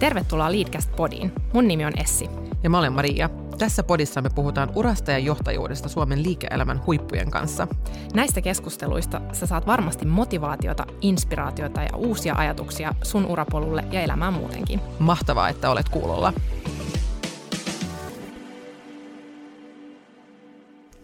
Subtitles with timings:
[0.00, 1.32] Tervetuloa Leadcast Podiin.
[1.52, 2.28] Mun nimi on Essi.
[2.62, 3.30] Ja mä olen Maria.
[3.58, 7.68] Tässä podissa me puhutaan urasta ja johtajuudesta Suomen liike-elämän huippujen kanssa.
[8.14, 14.80] Näistä keskusteluista sä saat varmasti motivaatiota, inspiraatiota ja uusia ajatuksia sun urapolulle ja elämään muutenkin.
[14.98, 16.32] Mahtavaa, että olet kuulolla.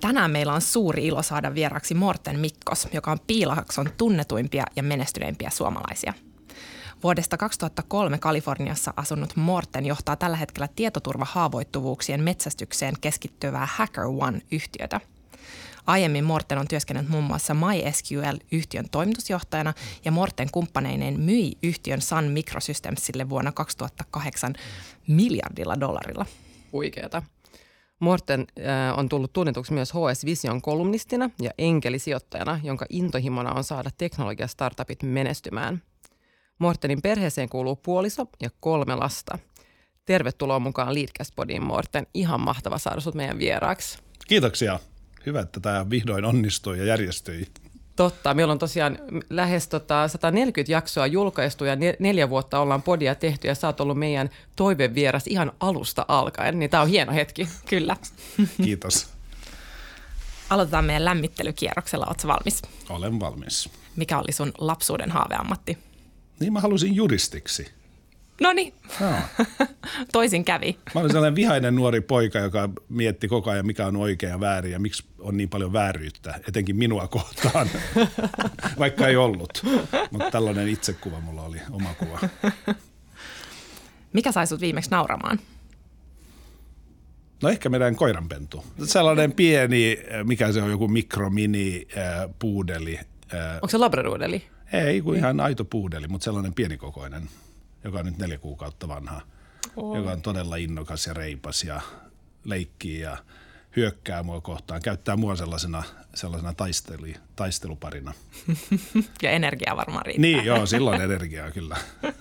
[0.00, 5.50] Tänään meillä on suuri ilo saada vieraksi Morten Mikkos, joka on Piilahakson tunnetuimpia ja menestyneimpiä
[5.50, 6.12] suomalaisia–
[7.02, 15.00] Vuodesta 2003 Kaliforniassa asunut Morten johtaa tällä hetkellä tietoturvahaavoittuvuuksien metsästykseen keskittyvää HackerOne-yhtiötä.
[15.86, 23.28] Aiemmin Morten on työskennellyt muun muassa MySQL-yhtiön toimitusjohtajana ja Morten kumppaneineen myi yhtiön Sun Microsystemsille
[23.28, 24.54] vuonna 2008
[25.08, 26.26] miljardilla dollarilla.
[26.72, 27.22] Huikeeta.
[28.00, 33.90] Morten äh, on tullut tunnetuksi myös HS Vision kolumnistina ja enkelisijoittajana, jonka intohimona on saada
[33.98, 35.82] teknologiastartupit menestymään–
[36.58, 39.38] Mortenin perheeseen kuuluu puoliso ja kolme lasta.
[40.04, 42.06] Tervetuloa mukaan Leadcast-podiin, Morten.
[42.14, 43.98] Ihan mahtava saada sut meidän vieraaksi.
[44.28, 44.80] Kiitoksia.
[45.26, 47.46] Hyvä, että tämä vihdoin onnistui ja järjestyi.
[47.96, 48.34] Totta.
[48.34, 48.98] Meillä on tosiaan
[49.30, 53.98] lähes tota 140 jaksoa julkaistu ja neljä vuotta ollaan podia tehty ja sä oot ollut
[53.98, 56.58] meidän toivevieras ihan alusta alkaen.
[56.58, 57.48] Niin tämä on hieno hetki.
[57.70, 57.96] Kyllä.
[58.62, 59.08] Kiitos.
[60.50, 62.06] Aloitetaan meidän lämmittelykierroksella.
[62.06, 62.62] Oletko valmis?
[62.88, 63.70] Olen valmis.
[63.96, 65.78] Mikä oli sun lapsuuden haaveammatti?
[66.40, 67.66] Niin mä halusin juristiksi.
[68.40, 68.74] No niin,
[70.12, 70.78] toisin kävi.
[70.94, 74.72] Mä olin sellainen vihainen nuori poika, joka mietti koko ajan, mikä on oikea ja väärin
[74.72, 77.68] ja miksi on niin paljon vääryyttä, etenkin minua kohtaan,
[78.78, 79.62] vaikka ei ollut.
[80.10, 82.20] Mutta tällainen itsekuva mulla oli, oma kuva.
[84.12, 85.38] Mikä sai sut viimeksi nauramaan?
[87.42, 88.64] No ehkä meidän koiranpentu.
[88.84, 92.98] Sellainen pieni, mikä se on, joku mikromini äh, puudeli.
[93.34, 94.42] Äh, Onko se labradoodeli?
[94.72, 97.28] Ei, kuin ihan aito puudeli, mutta sellainen pienikokoinen,
[97.84, 99.20] joka on nyt neljä kuukautta vanha,
[99.76, 99.96] oh.
[99.96, 101.80] joka on todella innokas ja reipas ja
[102.44, 103.16] leikkii ja
[103.76, 105.82] hyökkää mua kohtaan, käyttää mua sellaisena,
[106.14, 108.12] sellaisena taisteli, taisteluparina.
[109.22, 110.22] ja energiaa varmaan riittää.
[110.22, 111.76] Niin, joo, silloin energiaa kyllä.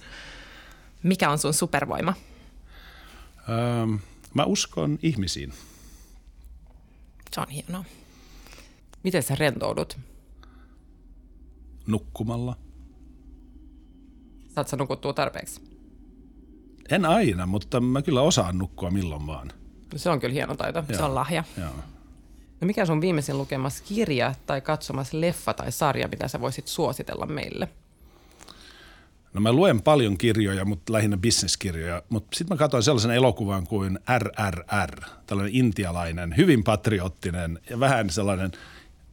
[1.04, 2.14] Mikä on sun supervoima?
[3.50, 3.98] Öö,
[4.34, 5.54] mä uskon ihmisiin.
[7.32, 7.86] Se on hienoa.
[9.04, 9.98] Miten sä rentoudut?
[11.88, 12.58] Nukkumalla.
[14.56, 15.62] Saat sä nukuttua tarpeeksi?
[16.90, 19.48] En aina, mutta mä kyllä osaan nukkua milloin vaan.
[19.94, 20.84] No se on kyllä hieno taito.
[20.90, 20.98] Joo.
[20.98, 21.44] Se on lahja.
[21.58, 21.70] Joo.
[22.62, 27.26] No mikä on viimeisin lukemassa kirja tai katsomassa leffa tai sarja, mitä sä voisit suositella
[27.26, 27.68] meille?
[29.34, 34.00] No mä luen paljon kirjoja, mutta lähinnä bisneskirjoja, mutta sitten mä katsoin sellaisen elokuvan kuin
[34.18, 38.52] RRR, tällainen intialainen, hyvin patriottinen ja vähän sellainen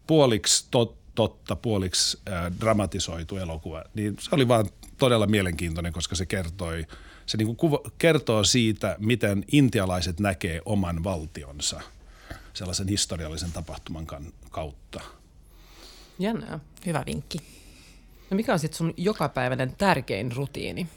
[0.06, 4.66] puoliksi tot, totta, puoliksi äh, dramatisoitu elokuva, niin se oli vaan
[4.98, 6.86] todella mielenkiintoinen, koska se kertoi,
[7.26, 11.80] se niin kuva, kertoo siitä, miten intialaiset näkee oman valtionsa
[12.52, 14.06] sellaisen historiallisen tapahtuman
[14.50, 15.00] kautta.
[16.18, 16.60] Jännää.
[16.86, 17.38] Hyvä vinkki.
[18.30, 20.88] No mikä on sitten sun jokapäiväinen tärkein rutiini?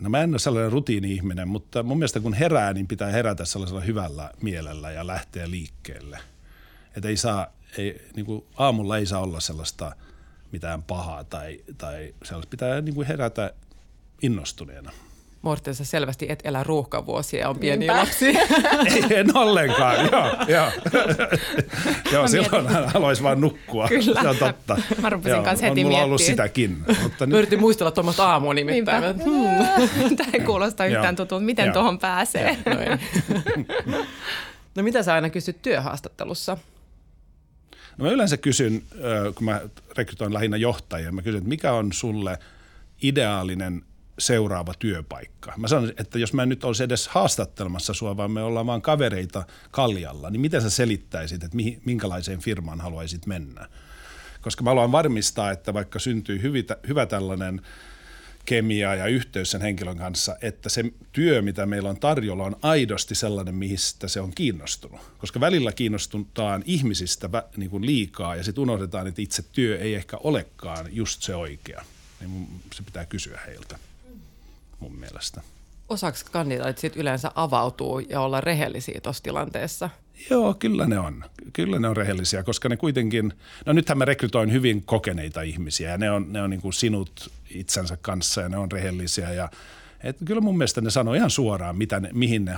[0.00, 3.80] No mä en ole sellainen rutiini-ihminen, mutta mun mielestä kun herää, niin pitää herätä sellaisella
[3.80, 6.18] hyvällä mielellä ja lähteä liikkeelle.
[6.96, 7.46] Että ei saa
[7.78, 9.92] ei, niin kuin aamulla ei saa olla sellaista
[10.52, 12.50] mitään pahaa tai, tai sellaista.
[12.50, 13.52] Pitää niin kuin herätä
[14.22, 14.92] innostuneena.
[15.42, 18.40] Morten, sä selvästi et elä ruuhkavuosia ja on pieniä lapsia.
[18.94, 20.30] Ei, en ollenkaan, joo.
[20.48, 20.70] joo.
[22.12, 23.88] joo silloin hän haluaisi vaan nukkua.
[23.88, 24.22] Kyllä.
[24.22, 24.78] Se on totta.
[25.02, 26.84] Mä rupesin kanssa heti on mulla ollut sitäkin.
[27.02, 27.38] Mutta nyt...
[27.38, 29.04] Yritin muistella tuommoista aamua nimittäin.
[29.04, 30.16] Hmm.
[30.16, 31.44] Tämä ei kuulosta yhtään tutulta.
[31.44, 32.58] Miten tuohon pääsee?
[33.86, 34.06] No,
[34.74, 36.56] no mitä sä aina kysyt työhaastattelussa?
[37.98, 38.82] No mä yleensä kysyn,
[39.34, 39.60] kun mä
[39.96, 42.38] rekrytoin lähinnä johtajia, mä kysyn, että mikä on sulle
[43.02, 43.82] ideaalinen
[44.18, 45.52] seuraava työpaikka.
[45.56, 49.46] Mä sanon, että jos mä nyt olisi edes haastattelemassa sua, vaan me ollaan vaan kavereita
[49.70, 53.68] kaljalla, niin miten sä selittäisit, että mihin, minkälaiseen firmaan haluaisit mennä?
[54.40, 56.42] Koska mä haluan varmistaa, että vaikka syntyy
[56.88, 57.60] hyvä tällainen–
[58.48, 63.14] kemiaa ja yhteys sen henkilön kanssa, että se työ, mitä meillä on tarjolla, on aidosti
[63.14, 65.00] sellainen, mistä se on kiinnostunut.
[65.18, 70.16] Koska välillä kiinnostutaan ihmisistä niin kuin liikaa ja sitten unohdetaan, että itse työ ei ehkä
[70.24, 71.84] olekaan just se oikea.
[72.20, 73.78] Niin se pitää kysyä heiltä
[74.80, 75.42] mun mielestä.
[75.88, 79.90] Osaako kandidaatit sitten yleensä avautuu ja olla rehellisiä tuossa tilanteessa?
[80.30, 81.24] Joo, kyllä ne on.
[81.52, 83.32] Kyllä ne on rehellisiä, koska ne kuitenkin,
[83.66, 87.30] no nythän mä rekrytoin hyvin kokeneita ihmisiä ja ne on, ne on niin kuin sinut
[87.50, 89.48] itsensä kanssa ja ne on rehellisiä ja
[90.02, 92.56] et kyllä mun mielestä ne sanoo ihan suoraan, mitä ne, mihin ne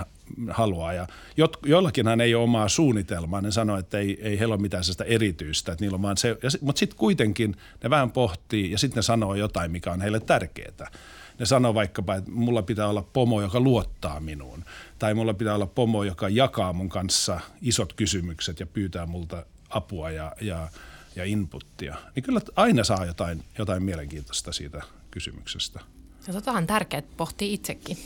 [0.49, 0.93] haluaa.
[0.93, 1.07] Ja
[1.37, 3.41] jot, joillakinhan ei ole omaa suunnitelmaa.
[3.41, 5.71] Ne sanoo, että ei, ei heillä ole mitään sellaista erityistä.
[5.71, 9.01] Että niillä on vaan se, ja, mutta sitten kuitenkin ne vähän pohtii ja sitten ne
[9.01, 10.91] sanoo jotain, mikä on heille tärkeää
[11.39, 14.65] Ne sanoo vaikkapa, että mulla pitää olla pomo, joka luottaa minuun.
[14.99, 20.11] Tai mulla pitää olla pomo, joka jakaa mun kanssa isot kysymykset ja pyytää multa apua
[20.11, 20.67] ja, ja,
[21.15, 21.95] ja inputtia.
[22.15, 24.81] Niin kyllä aina saa jotain, jotain mielenkiintoista siitä
[25.11, 25.79] kysymyksestä.
[26.27, 27.97] Ja tota on tärkeää pohtia itsekin.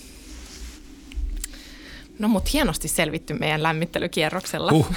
[2.20, 4.72] No mut hienosti selvitty meidän lämmittelykierroksella.
[4.72, 4.96] Uh,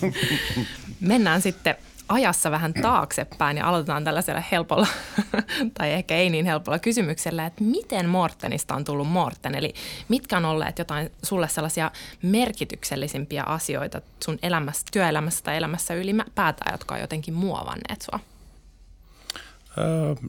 [1.00, 1.76] Mennään sitten
[2.10, 4.86] ajassa vähän taaksepäin ja aloitetaan tällaisella helpolla,
[5.78, 9.54] tai ehkä ei niin helpolla kysymyksellä, että miten Mortenista on tullut Morten?
[9.54, 9.74] Eli
[10.08, 11.90] mitkä on olleet jotain sulle sellaisia
[12.22, 18.20] merkityksellisimpiä asioita sun elämässä, työelämässä tai elämässä ylipäätään, jotka on jotenkin muovanneet sua?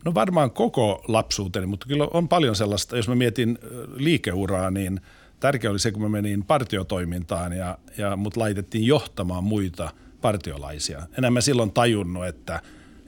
[0.06, 3.60] No varmaan koko lapsuuteni, mutta kyllä on paljon sellaista, jos mä mietin
[3.95, 5.01] liikeuraa, niin
[5.39, 9.89] tärkeä oli se, kun mä menin partiotoimintaan ja, ja mut laitettiin johtamaan muita–
[10.21, 11.07] partiolaisia.
[11.18, 12.62] Enää mä silloin tajunnut, että,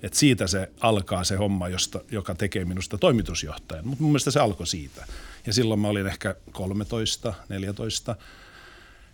[0.04, 3.88] että siitä se alkaa se homma, josta, joka tekee minusta toimitusjohtajan.
[3.88, 5.06] Mutta mun mielestä se alkoi siitä.
[5.46, 8.16] Ja silloin mä olin ehkä 13, 14,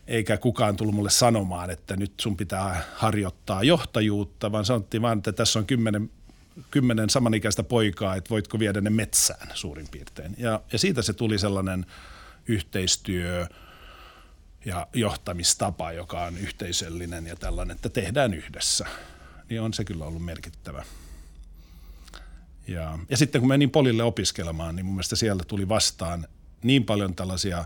[0.08, 5.32] eikä kukaan tullut mulle sanomaan, että nyt sun pitää harjoittaa johtajuutta, vaan sanottiin vaan, että
[5.32, 6.12] tässä on kymmenen,
[6.72, 10.36] kymmenen samanikäistä poikaa, että voitko viedä ne metsään suurin piirtein.
[10.38, 11.86] Ja, ja siitä se tuli sellainen
[12.48, 13.48] yhteistyö–
[14.66, 18.86] ja johtamistapa, joka on yhteisöllinen ja tällainen, että tehdään yhdessä,
[19.50, 20.84] niin on se kyllä ollut merkittävä.
[22.68, 26.28] Ja, ja sitten kun menin Polille opiskelemaan, niin mun mielestä sieltä tuli vastaan
[26.64, 27.66] niin paljon tällaisia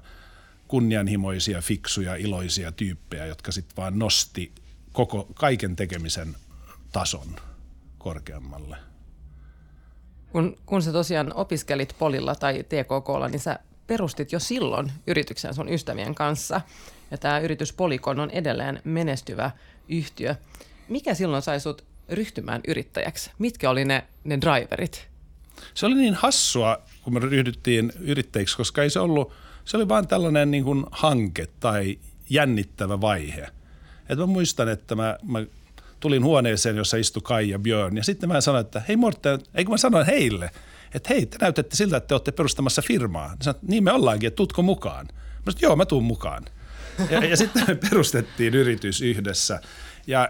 [0.68, 4.52] kunnianhimoisia, fiksuja, iloisia tyyppejä, jotka sitten vaan nosti
[4.92, 6.36] koko, kaiken tekemisen
[6.92, 7.36] tason
[7.98, 8.78] korkeammalle.
[10.32, 15.70] Kun, kun sä tosiaan opiskelit Polilla tai TKKlla, niin sä perustit jo silloin yrityksen sun
[15.70, 16.62] ystävien kanssa.
[17.12, 19.52] Ja tämä yritys Polikon on edelleen menestyvä
[19.90, 20.36] yhtiö.
[20.88, 23.32] Mikä silloin sai sut ryhtymään yrittäjäksi?
[23.40, 25.08] Mitkä oli ne, ne driverit?
[25.74, 29.34] Se oli niin hassua, kun me ryhdyttiin yrittäjiksi, koska ei se ollut,
[29.66, 32.00] se oli vain tällainen niin kuin hanke tai
[32.30, 33.48] jännittävä vaihe.
[34.10, 35.46] Et mä muistan, että mä, mä
[36.00, 39.72] tulin huoneeseen, jossa istui Kai ja Björn, ja sitten mä sanoin, että hei Morten, eikö
[39.72, 40.50] mä sanoin heille–
[40.94, 43.28] että hei, te näytätte siltä, että te olette perustamassa firmaa.
[43.28, 45.06] Niin, sanoin, niin me ollaankin, että tutko mukaan.
[45.06, 46.46] Mä sanoin, joo, mä tuun mukaan.
[47.10, 49.62] Ja, ja sitten me perustettiin yritys yhdessä.
[50.08, 50.30] Ja,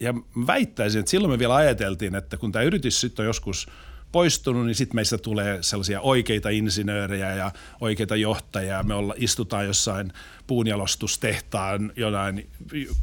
[0.00, 0.14] ja
[0.46, 3.66] väittäisin, että silloin me vielä ajateltiin, että kun tämä yritys sitten on joskus
[4.12, 8.82] poistunut, niin sitten meistä tulee sellaisia oikeita insinöörejä ja oikeita johtajia.
[8.82, 10.12] Me olla, istutaan jossain
[10.46, 12.50] puunjalostustehtaan jonain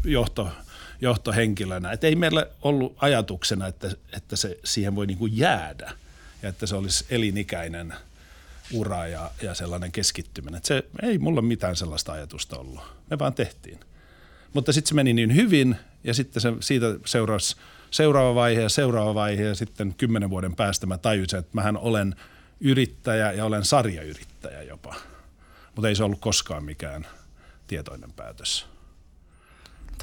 [0.04, 0.50] johto,
[1.02, 1.92] johtohenkilönä.
[1.92, 5.92] Et ei meillä ollut ajatuksena, että, että se siihen voi niinku jäädä
[6.42, 7.94] ja että se olisi elinikäinen
[8.74, 10.58] ura ja, ja sellainen keskittyminen.
[10.58, 12.82] Että se ei mulla mitään sellaista ajatusta ollut.
[13.10, 13.80] Me vaan tehtiin.
[14.54, 17.56] Mutta sitten se meni niin hyvin ja sitten se, siitä seurasi
[17.92, 22.16] seuraava vaihe ja seuraava vaihe ja sitten kymmenen vuoden päästä mä tajusin, että mähän olen
[22.60, 24.96] yrittäjä ja olen sarjayrittäjä jopa.
[25.76, 27.08] Mutta ei se ollut koskaan mikään
[27.68, 28.66] tietoinen päätös.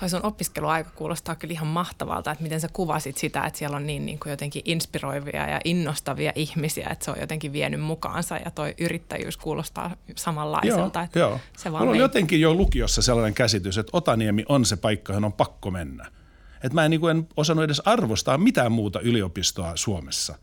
[0.01, 3.87] Toi sun opiskeluaika kuulostaa kyllä ihan mahtavalta, että miten sä kuvasit sitä, että siellä on
[3.87, 8.51] niin, niin kuin jotenkin inspiroivia ja innostavia ihmisiä, että se on jotenkin vienyt mukaansa ja
[8.51, 10.99] toi yrittäjyys kuulostaa samanlaiselta.
[10.99, 11.41] Joo, että joo.
[11.57, 15.25] Se vaan Mulla on jotenkin jo lukiossa sellainen käsitys, että Otaniemi on se paikka, johon
[15.25, 16.07] on pakko mennä.
[16.55, 20.39] Että mä en, niin kuin en osannut edes arvostaa mitään muuta yliopistoa Suomessa.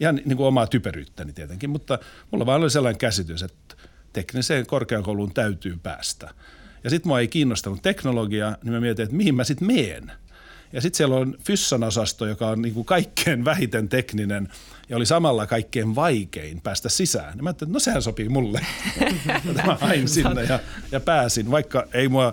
[0.00, 1.98] Ihan niin kuin omaa typeryyttäni tietenkin, mutta
[2.30, 3.76] mulla vaan oli sellainen käsitys, että
[4.12, 6.30] tekniseen korkeakouluun täytyy päästä–
[6.84, 10.12] ja sitten mua ei kiinnostanut teknologia, niin mä mietin, että mihin mä sitten meen.
[10.72, 14.48] Ja sitten siellä on Fyssan osasto, joka on niin kuin kaikkein vähiten tekninen
[14.88, 17.36] ja oli samalla kaikkein vaikein päästä sisään.
[17.36, 18.66] Ja mä ajattelin, että no sehän sopii mulle.
[19.66, 20.58] mä hain sinne ja,
[20.92, 22.32] ja pääsin, vaikka ei mua,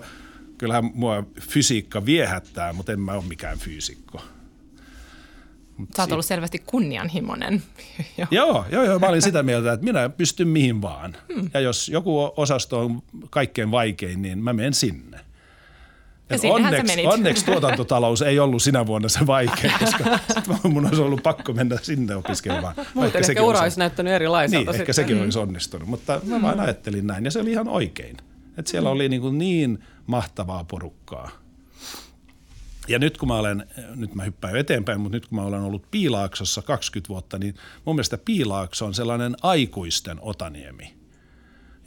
[0.58, 4.22] kyllähän mua fysiikka viehättää, mutta en mä ole mikään fyysikko.
[5.96, 7.62] Sä oot ollut selvästi kunnianhimoinen.
[8.30, 11.16] joo, joo, joo, mä olin sitä mieltä, että minä pystyn mihin vaan.
[11.34, 11.50] Hmm.
[11.54, 15.20] Ja jos joku osasto on kaikkein vaikein, niin mä menen sinne.
[16.30, 20.04] Ja onneksi, onneksi tuotantotalous ei ollut sinä vuonna se vaikea, koska
[20.68, 22.74] mun olisi ollut pakko mennä sinne opiskelemaan.
[22.94, 24.58] Muuten ehkä ura olisi näyttänyt erilaiselta.
[24.58, 24.80] Niin, sitten.
[24.80, 25.22] ehkä sekin mm.
[25.22, 28.16] olisi onnistunut, mutta mä vaan ajattelin näin ja se oli ihan oikein.
[28.56, 31.30] Että siellä oli niin, kuin niin mahtavaa porukkaa
[32.88, 35.90] ja nyt kun mä olen, nyt mä hyppään eteenpäin, mutta nyt kun mä olen ollut
[35.90, 37.54] Piilaaksossa 20 vuotta, niin
[37.84, 40.94] mun mielestä Piilaakso on sellainen aikuisten otaniemi.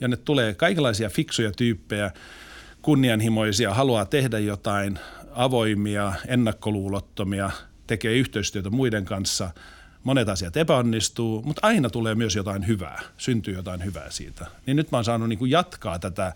[0.00, 2.10] Ja ne tulee kaikenlaisia fiksuja tyyppejä,
[2.82, 4.98] kunnianhimoisia, haluaa tehdä jotain,
[5.30, 7.50] avoimia, ennakkoluulottomia,
[7.86, 9.50] tekee yhteistyötä muiden kanssa.
[10.04, 14.46] Monet asiat epäonnistuu, mutta aina tulee myös jotain hyvää, syntyy jotain hyvää siitä.
[14.66, 16.34] Niin nyt mä oon saanut niin jatkaa tätä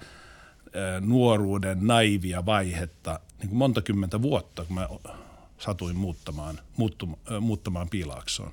[1.00, 4.88] nuoruuden naivia vaihetta niin kuin monta kymmentä vuotta, kun mä
[5.58, 8.52] satuin muuttamaan, muuttum, muuttamaan Piilaaksoon.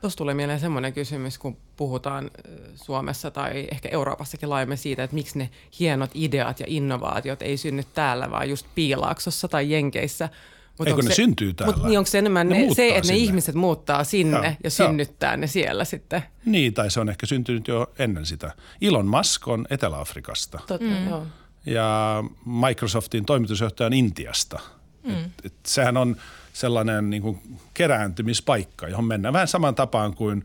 [0.00, 2.30] Tuossa tulee mieleen semmoinen kysymys, kun puhutaan
[2.74, 5.50] Suomessa tai ehkä Euroopassakin laajemmin siitä, että miksi ne
[5.80, 10.28] hienot ideat ja innovaatiot ei synny täällä, vaan just Piilaaksossa tai Jenkeissä.
[10.78, 11.74] Mut Eikö ne se, syntyy täällä?
[11.74, 13.18] Mutta niin onko se enemmän ne, ne se, että sinne.
[13.18, 15.36] ne ihmiset muuttaa sinne ja, ja synnyttää ja.
[15.36, 16.22] ne siellä sitten?
[16.44, 18.52] Niin, tai se on ehkä syntynyt jo ennen sitä.
[18.80, 20.60] Ilon Musk on Etelä-Afrikasta.
[20.66, 21.08] Totta, mm.
[21.08, 21.26] joo.
[21.66, 24.60] Ja Microsoftin toimitusjohtaja on Intiasta.
[25.02, 25.14] Mm.
[25.14, 26.16] Et, et sehän on
[26.52, 30.44] sellainen niin kuin kerääntymispaikka, johon mennään vähän saman tapaan kuin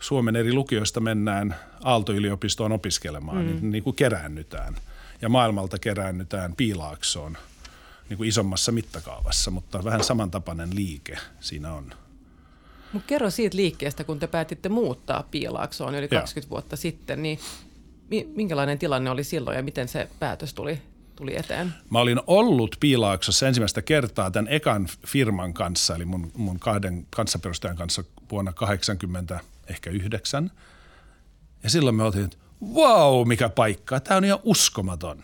[0.00, 3.46] Suomen eri lukioista mennään Aalto-yliopistoon opiskelemaan, mm.
[3.46, 4.76] niin, niin kuin keräännytään.
[5.22, 7.36] Ja maailmalta keräännytään Piilaaksoon
[8.08, 11.92] niin kuin isommassa mittakaavassa, mutta vähän samantapainen liike siinä on.
[12.92, 16.50] Mut kerro siitä liikkeestä, kun te päätitte muuttaa Piilaaksoon yli 20 ja.
[16.50, 17.38] vuotta sitten, niin
[18.34, 20.78] minkälainen tilanne oli silloin ja miten se päätös tuli
[21.20, 21.74] tuli eteen?
[21.90, 27.76] Mä olin ollut Piilaaksossa ensimmäistä kertaa tämän ekan firman kanssa, eli mun, mun kahden kanssaperustajan
[27.76, 29.90] kanssa vuonna 80 ehkä.
[31.62, 32.36] Ja silloin me oltiin, että
[32.74, 35.22] wow, mikä paikka, tämä on ihan uskomaton.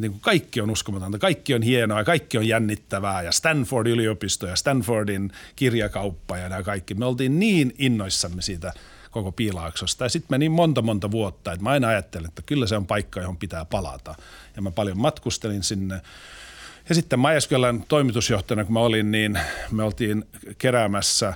[0.00, 4.56] Niin kuin kaikki on uskomatonta, kaikki on hienoa, kaikki on jännittävää ja Stanford yliopisto ja
[4.56, 6.94] Stanfordin kirjakauppa ja nämä kaikki.
[6.94, 8.72] Me oltiin niin innoissamme siitä–
[9.10, 10.04] koko Piilaaksosta.
[10.04, 13.20] Ja sitten meni monta monta vuotta, että mä aina ajattelin, että kyllä se on paikka,
[13.20, 14.14] johon pitää palata.
[14.56, 16.00] Ja mä paljon matkustelin sinne.
[16.88, 19.38] Ja sitten Majaskylän toimitusjohtajana, kun mä olin, niin
[19.70, 20.24] me oltiin
[20.58, 21.34] keräämässä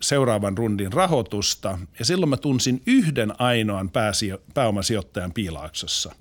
[0.00, 1.78] seuraavan rundin rahoitusta.
[1.98, 6.14] Ja silloin mä tunsin yhden ainoan pääsijo- pääomasijoittajan Piilaaksossa.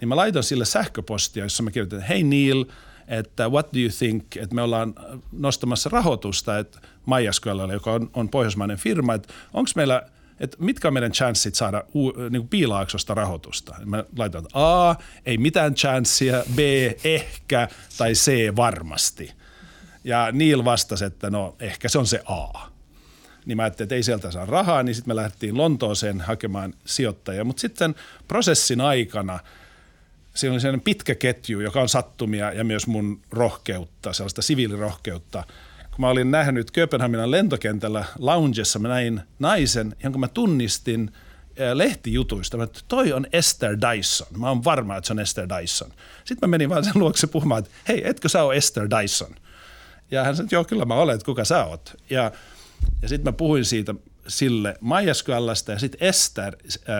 [0.00, 2.64] Niin mä laitan sille sähköpostia, jossa mä kirjoitin, hei Neil–
[3.08, 4.94] että what do you think, että me ollaan
[5.32, 10.02] nostamassa rahoitusta, että Maijaskyöllä, joka on, on pohjoismainen firma, että onko meillä
[10.40, 13.76] että mitkä on meidän chanssit saada uu, niin kuin piilaaksosta rahoitusta.
[13.84, 14.94] Mä laitan, että A,
[15.26, 16.58] ei mitään chanssia, B,
[17.04, 19.32] ehkä, tai C, varmasti.
[20.04, 22.68] Ja Neil vastasi, että no ehkä se on se A.
[23.46, 27.44] Niin mä ajattelin, että ei sieltä saa rahaa, niin sitten me lähdettiin Lontooseen hakemaan sijoittajia.
[27.44, 27.94] Mutta sitten
[28.28, 29.38] prosessin aikana–
[30.38, 35.44] siinä oli sellainen pitkä ketju, joka on sattumia ja myös mun rohkeutta, sellaista siviilirohkeutta.
[35.90, 41.12] Kun mä olin nähnyt Kööpenhaminan lentokentällä loungessa, mä näin naisen, jonka mä tunnistin
[41.74, 42.56] lehtijutuista.
[42.56, 44.28] Mä että toi on Esther Dyson.
[44.36, 45.92] Mä oon varma, että se on Esther Dyson.
[46.24, 49.34] Sitten mä menin vaan sen luokse puhumaan, että hei, etkö sä ole Esther Dyson?
[50.10, 51.96] Ja hän sanoi, että joo, kyllä mä olen, että kuka sä oot.
[52.10, 52.32] Ja,
[53.02, 53.94] ja sitten mä puhuin siitä
[54.28, 56.56] sille Maijaskyälästä ja sitten Esther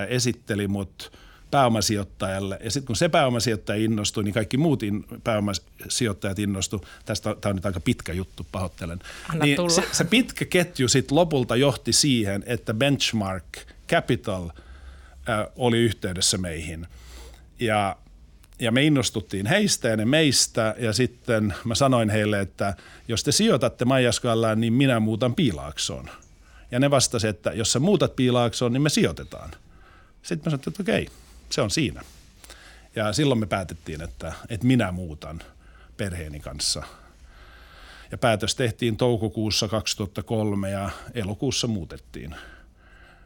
[0.08, 1.12] esitteli mut–
[1.50, 2.58] pääomasijoittajalle.
[2.64, 6.84] Ja sitten kun se pääomasijoittaja innostui, niin kaikki muut in, pääomasijoittajat innostu.
[7.04, 8.98] Tästä tämä on nyt aika pitkä juttu, pahoittelen.
[9.28, 13.44] Anna niin se, se pitkä ketju sitten lopulta johti siihen, että Benchmark
[13.88, 14.50] Capital
[15.28, 16.86] äh, oli yhteydessä meihin.
[17.60, 17.96] Ja,
[18.58, 22.74] ja me innostuttiin heistä ja ne meistä ja sitten mä sanoin heille, että
[23.08, 26.10] jos te sijoitatte Maijaskallaan, niin minä muutan Piilaaksoon.
[26.70, 29.50] Ja ne vastasivat, että jos sä muutat Piilaaksoon, niin me sijoitetaan.
[30.22, 31.14] Sitten mä sanoin, että okei, okay
[31.50, 32.02] se on siinä.
[32.96, 35.40] Ja silloin me päätettiin, että, että minä muutan
[35.96, 36.82] perheeni kanssa.
[38.10, 42.34] Ja päätös tehtiin toukokuussa 2003 ja elokuussa muutettiin.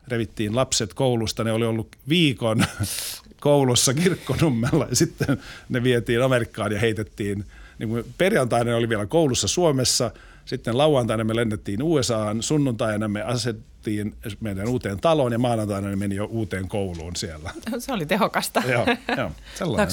[0.08, 2.64] Revittiin lapset koulusta, ne oli ollut viikon
[3.40, 7.44] koulussa kirkkonummella ja sitten ne vietiin Amerikkaan ja heitettiin.
[7.78, 10.10] Niin perjantaina ne oli vielä koulussa Suomessa–
[10.44, 16.16] sitten lauantaina me lennettiin USAan, sunnuntaina me asettiin meidän uuteen taloon ja maanantaina ne meni
[16.16, 17.50] jo uuteen kouluun siellä.
[17.78, 18.62] Se oli tehokasta.
[18.66, 19.30] joo, joo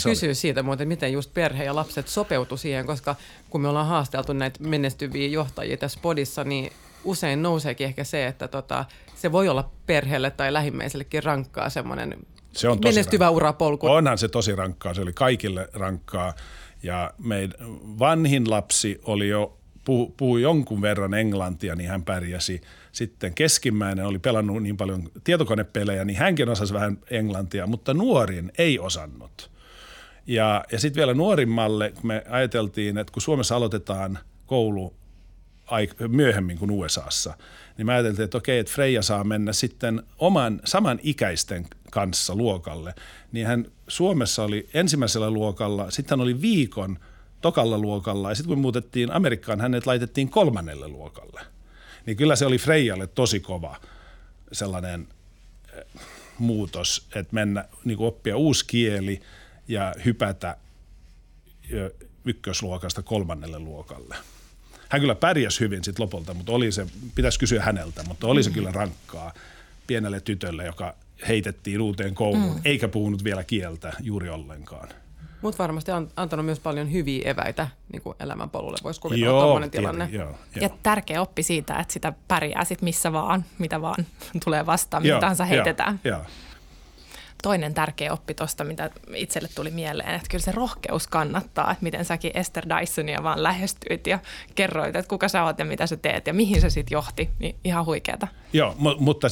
[0.04, 0.36] kysyä oli.
[0.36, 3.16] siitä muuten, miten just perhe ja lapset sopeutu siihen, koska
[3.50, 6.72] kun me ollaan haasteltu näitä menestyviä johtajia tässä podissa, niin
[7.04, 12.16] usein nouseekin ehkä se, että tota, se voi olla perheelle tai lähimmäisellekin rankkaa semmoinen
[12.54, 13.36] se on menestyvä rankkaa.
[13.36, 13.88] urapolku.
[13.88, 16.34] Onhan se tosi rankkaa, se oli kaikille rankkaa.
[16.84, 17.54] Ja meidän
[18.00, 19.59] vanhin lapsi oli jo
[20.18, 22.62] puhui, jonkun verran englantia, niin hän pärjäsi.
[22.92, 28.80] Sitten keskimmäinen oli pelannut niin paljon tietokonepelejä, niin hänkin osasi vähän englantia, mutta nuorin ei
[28.80, 29.52] osannut.
[30.28, 34.94] Ja, ja sitten vielä nuorimmalle, kun me ajateltiin, että kun Suomessa aloitetaan koulu
[36.08, 37.34] myöhemmin kuin USAssa,
[37.78, 42.94] niin mä ajateltiin, että okei, että Freija saa mennä sitten oman saman ikäisten kanssa luokalle.
[43.32, 47.00] Niin hän Suomessa oli ensimmäisellä luokalla, sitten hän oli viikon–
[47.42, 51.42] tokalla luokalla ja sitten kun muutettiin Amerikkaan, hänet laitettiin kolmannelle luokalle.
[52.06, 53.80] Niin kyllä se oli Freijalle tosi kova
[54.52, 55.08] sellainen
[55.74, 56.02] eh,
[56.40, 59.22] muutos, että mennä niin kuin oppia uusi kieli
[59.68, 60.58] ja hypätä
[62.26, 64.16] ykkösluokasta kolmannelle luokalle.
[64.90, 68.52] Hän kyllä pärjäsi hyvin sitten lopulta, mutta oli se, pitäisi kysyä häneltä, mutta oli se
[68.52, 69.34] kyllä rankkaa
[69.88, 70.96] pienelle tytölle, joka
[71.28, 72.62] heitettiin uuteen kouluun, mm.
[72.66, 74.90] eikä puhunut vielä kieltä juuri ollenkaan.
[75.42, 80.10] Mutta varmasti on antanut myös paljon hyviä eväitä niin kuin elämänpolulle, voisi kuvitella tuommoinen tilanne.
[80.12, 80.36] Joo, joo.
[80.62, 84.06] Ja tärkeä oppi siitä, että sitä pärjää sit missä vaan, mitä vaan
[84.46, 86.00] tulee vastaan, mitä tahansa heitetään.
[86.04, 86.26] Joo, joo.
[87.44, 92.06] Toinen tärkeä oppi tuosta, mitä itselle tuli mieleen, että kyllä se rohkeus kannattaa, että miten
[92.06, 94.20] säkin Esther Dysonia vaan lähestyit ja
[94.56, 97.56] kerroit, että kuka sä oot ja mitä sä teet ja mihin se sitten johti, niin
[97.64, 98.28] ihan huikeeta.
[98.54, 99.28] Joo, mutta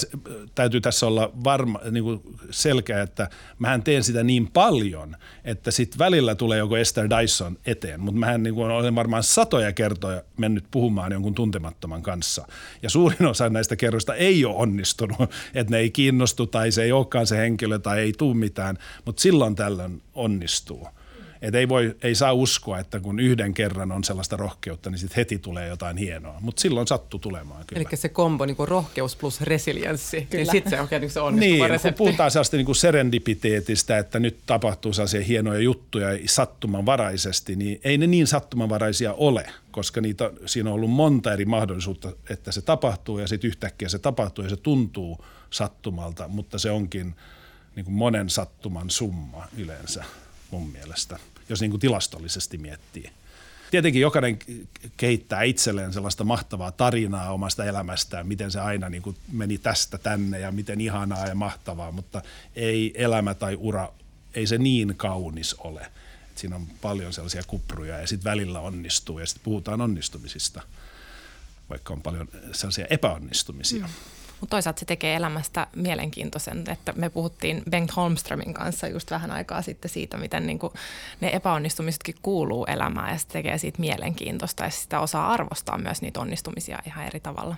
[0.56, 2.22] täytyy tässä olla varma, niin kuin
[2.52, 8.00] selkeä, että mähän teen sitä niin paljon, että sitten välillä tulee joku Esther Dyson eteen,
[8.00, 12.48] mutta mähän niin kuin olen varmaan satoja kertoja mennyt puhumaan jonkun tuntemattoman kanssa.
[12.82, 15.18] Ja suurin osa näistä kerroista ei ole onnistunut,
[15.56, 19.22] että ne ei kiinnostu tai se ei olekaan se henkilö tai ei tule mitään, mutta
[19.22, 20.88] silloin tällöin onnistuu.
[21.42, 25.16] Et ei, voi, ei saa uskoa, että kun yhden kerran on sellaista rohkeutta, niin sitten
[25.16, 26.38] heti tulee jotain hienoa.
[26.40, 27.82] Mutta silloin sattuu tulemaan kyllä.
[27.82, 31.64] Eli se kombo niin kuin rohkeus plus resilienssi, niin sitten se on niin se onnistuva
[31.64, 31.98] niin, resepti.
[31.98, 37.98] kun puhutaan sellaista niin kuin serendipiteetistä, että nyt tapahtuu sellaisia hienoja juttuja sattumanvaraisesti, niin ei
[37.98, 43.20] ne niin sattumanvaraisia ole, koska niitä, siinä on ollut monta eri mahdollisuutta, että se tapahtuu
[43.20, 47.16] ja sitten yhtäkkiä se tapahtuu ja se tuntuu sattumalta, mutta se onkin
[47.78, 50.04] niin kuin monen sattuman summa yleensä
[50.52, 51.20] mun mielestä,
[51.50, 53.12] jos niin kuin tilastollisesti miettii.
[53.72, 54.40] Tietenkin jokainen
[54.98, 60.40] kehittää itselleen sellaista mahtavaa tarinaa omasta elämästään, miten se aina niin kuin meni tästä tänne
[60.40, 62.22] ja miten ihanaa ja mahtavaa, mutta
[62.56, 63.94] ei elämä tai ura,
[64.34, 65.82] ei se niin kaunis ole.
[66.32, 70.62] Et siinä on paljon sellaisia kupruja ja sitten välillä onnistuu ja sitten puhutaan onnistumisista,
[71.70, 73.86] vaikka on paljon sellaisia epäonnistumisia.
[73.86, 74.17] Mm.
[74.40, 79.62] Mutta toisaalta se tekee elämästä mielenkiintoisen, että me puhuttiin Bengt Holmströmin kanssa just vähän aikaa
[79.62, 80.74] sitten siitä, miten niin kuin
[81.22, 86.20] ne epäonnistumisetkin kuuluu elämään ja se tekee siitä mielenkiintoista ja sitä osaa arvostaa myös niitä
[86.20, 87.56] onnistumisia ihan eri tavalla.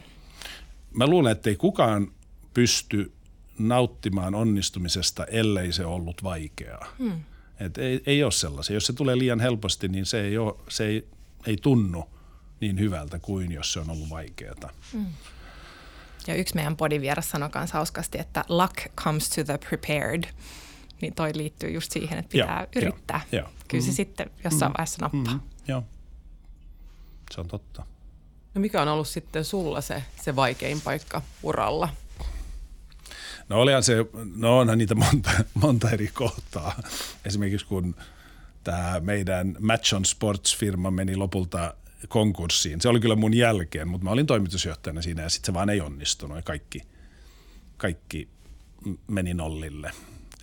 [0.93, 2.11] Mä luulen, että ei kukaan
[2.53, 3.11] pysty
[3.59, 6.87] nauttimaan onnistumisesta, ellei se ollut vaikeaa.
[6.99, 7.21] Hmm.
[7.59, 8.73] Et ei, ei ole sellaisia.
[8.73, 11.07] Jos se tulee liian helposti, niin se ei, ole, se ei,
[11.47, 12.09] ei tunnu
[12.59, 14.69] niin hyvältä kuin jos se on ollut vaikeaa.
[14.93, 15.05] Hmm.
[16.27, 20.23] Ja yksi meidän podivieras sanoi myös hauskasti, että luck comes to the prepared.
[21.01, 23.21] Niin toi liittyy just siihen, että pitää ja, yrittää.
[23.31, 23.49] Ja, ja.
[23.67, 23.95] Kyllä se mm.
[23.95, 24.73] sitten jossain mm.
[24.77, 25.33] vaiheessa nappaa.
[25.33, 25.39] Mm.
[25.67, 25.83] Joo,
[27.31, 27.85] se on totta.
[28.53, 31.89] No mikä on ollut sitten sulla se, se vaikein paikka uralla?
[33.49, 33.95] No olihan se,
[34.35, 35.29] no onhan niitä monta,
[35.61, 36.81] monta eri kohtaa.
[37.25, 37.95] Esimerkiksi kun
[38.63, 41.73] tämä meidän Match on Sports-firma meni lopulta
[42.07, 42.81] konkurssiin.
[42.81, 45.81] Se oli kyllä mun jälkeen, mutta mä olin toimitusjohtajana siinä ja sitten se vaan ei
[45.81, 46.81] onnistunut ja kaikki,
[47.77, 48.27] kaikki
[49.07, 49.91] meni nollille.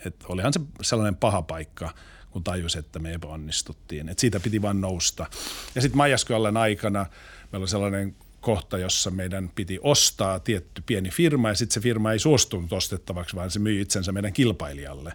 [0.04, 1.94] Et olihan se sellainen paha paikka,
[2.30, 4.08] kun tajus, että me epäonnistuttiin.
[4.08, 5.26] Et siitä piti vaan nousta.
[5.74, 7.06] Ja sitten Majaskyallen aikana
[7.52, 12.12] meillä oli sellainen kohta, jossa meidän piti ostaa tietty pieni firma ja sitten se firma
[12.12, 15.12] ei suostunut ostettavaksi, vaan se myi itsensä meidän kilpailijalle.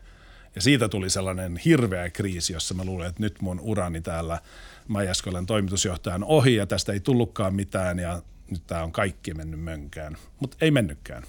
[0.56, 4.42] Ja siitä tuli sellainen hirveä kriisi, jossa mä luulen, että nyt mun urani täällä–
[4.88, 10.18] Majaskolan toimitusjohtajan ohi ja tästä ei tullutkaan mitään ja nyt tämä on kaikki mennyt mönkään.
[10.40, 11.24] Mutta ei mennytkään.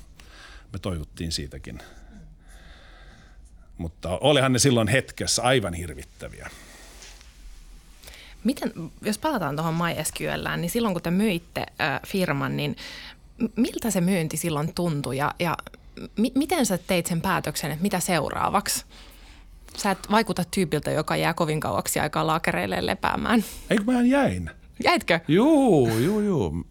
[0.73, 1.79] Me toivottiin siitäkin.
[3.79, 6.51] Mutta olihan ne silloin hetkessä aivan hirvittäviä.
[8.45, 12.77] Miten, jos palataan tuohon MySQLään, niin silloin kun te myitte äh, firman, niin
[13.57, 15.57] miltä se myynti silloin tuntui ja, ja
[16.17, 18.85] mi- miten sä teit sen päätöksen, että mitä seuraavaksi?
[19.77, 23.45] Sä et vaikuta tyypiltä, joka jää kovin kauaksi aikaa laakereille lepäämään.
[23.71, 24.51] Eikö mä jäin?
[24.85, 25.21] Jäitkö?
[25.29, 26.67] Juu, juu, juu.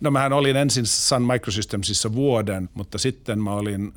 [0.00, 3.92] No mähän olin ensin Sun Microsystemsissa vuoden, mutta sitten mä olin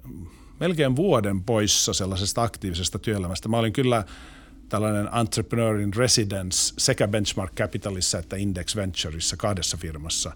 [0.60, 3.50] melkein vuoden poissa sellaisesta aktiivisesta työelämästä.
[3.50, 4.04] Mä olin kyllä
[4.70, 10.32] tällainen entrepreneur in residence sekä Benchmark Capitalissa että Index Ventureissa kahdessa firmassa,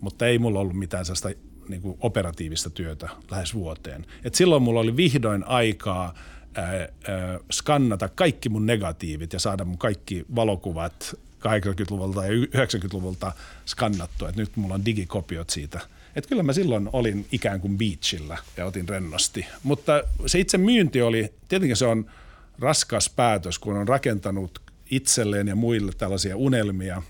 [0.00, 1.28] mutta ei mulla ollut mitään sellaista
[1.68, 4.06] niin kuin operatiivista työtä lähes vuoteen.
[4.24, 6.14] Et silloin mulla oli vihdoin aikaa–
[6.54, 6.88] ää,
[7.50, 13.32] skannata kaikki mun negatiivit ja saada mun kaikki valokuvat 80-luvulta ja 90-luvulta
[13.66, 15.80] skannattua, että nyt mulla on digikopiot siitä.
[16.16, 19.46] Että kyllä mä silloin olin ikään kuin beachillä ja otin rennosti.
[19.62, 22.10] Mutta se itse myynti oli, tietenkin se on
[22.58, 24.60] raskas päätös, kun on rakentanut
[24.90, 27.02] itselleen ja muille tällaisia unelmia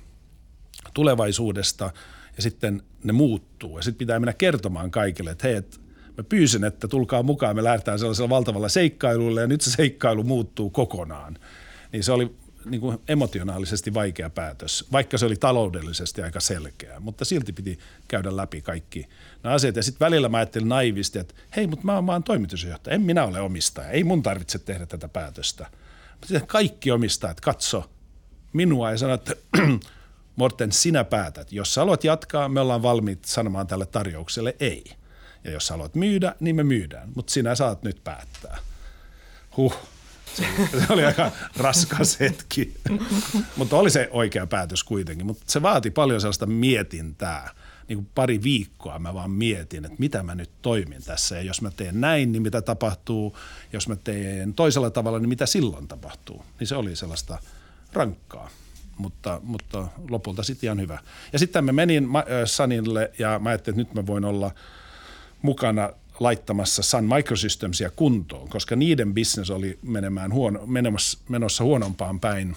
[0.94, 1.90] tulevaisuudesta
[2.36, 3.78] ja sitten ne muuttuu.
[3.78, 5.79] Ja sitten pitää mennä kertomaan kaikille, että hei, et
[6.20, 10.70] mä pyysin, että tulkaa mukaan, me lähdetään sellaisella valtavalla seikkailulla ja nyt se seikkailu muuttuu
[10.70, 11.38] kokonaan.
[11.92, 17.24] Niin se oli niin kuin emotionaalisesti vaikea päätös, vaikka se oli taloudellisesti aika selkeä, mutta
[17.24, 17.78] silti piti
[18.08, 19.06] käydä läpi kaikki
[19.42, 19.76] nämä asiat.
[19.76, 23.40] Ja sitten välillä mä ajattelin naivisti, että hei, mutta mä, oon toimitusjohtaja, en minä ole
[23.40, 25.66] omistaja, ei mun tarvitse tehdä tätä päätöstä.
[26.20, 27.90] Mutta kaikki omistajat katso
[28.52, 29.36] minua ja sano, että
[30.36, 31.52] Morten, sinä päätät.
[31.52, 34.99] Jos sä haluat jatkaa, me ollaan valmiit sanomaan tälle tarjoukselle ei.
[35.44, 38.58] Ja jos haluat myydä, niin me myydään, mutta sinä saat nyt päättää.
[39.56, 39.76] Huh.
[40.34, 40.46] Se,
[40.88, 42.74] oli aika raskas hetki,
[43.56, 45.26] mutta oli se oikea päätös kuitenkin.
[45.26, 47.50] Mutta se vaati paljon sellaista mietintää.
[47.88, 51.36] Niin kuin pari viikkoa mä vaan mietin, että mitä mä nyt toimin tässä.
[51.36, 53.36] Ja jos mä teen näin, niin mitä tapahtuu.
[53.72, 56.44] Jos mä teen toisella tavalla, niin mitä silloin tapahtuu.
[56.58, 57.38] Niin se oli sellaista
[57.92, 58.50] rankkaa
[59.00, 60.98] mutta, mutta lopulta sitten ihan hyvä.
[61.32, 62.08] Ja sitten mä menin
[62.44, 64.50] Sanille ja mä ajattelin, että nyt mä voin olla
[65.42, 72.56] mukana laittamassa Sun Microsystemsia kuntoon, koska niiden business oli menemään huono, menossa, menossa huonompaan päin.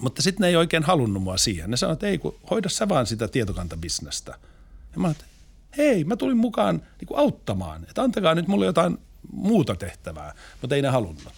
[0.00, 1.70] Mutta sitten ne ei oikein halunnut mua siihen.
[1.70, 4.34] Ne sanoivat, että ei, kun hoida sä vaan sitä tietokantabisnestä.
[4.94, 5.24] Ja mä että
[5.76, 8.98] hei, mä tulin mukaan niin auttamaan, että antakaa nyt mulle jotain
[9.32, 11.32] muuta tehtävää, mutta ei ne halunnut.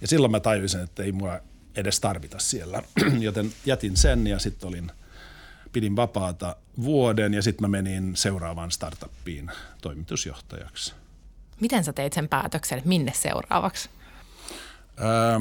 [0.00, 1.40] Ja silloin mä tajusin, että ei mua
[1.76, 2.82] edes tarvita siellä,
[3.20, 4.92] joten jätin sen ja sitten olin–
[5.74, 9.50] pidin vapaata vuoden ja sitten mä menin seuraavaan startuppiin
[9.82, 10.94] toimitusjohtajaksi.
[11.60, 13.90] Miten sä teit sen päätöksen, että minne seuraavaksi?
[15.00, 15.38] Öö,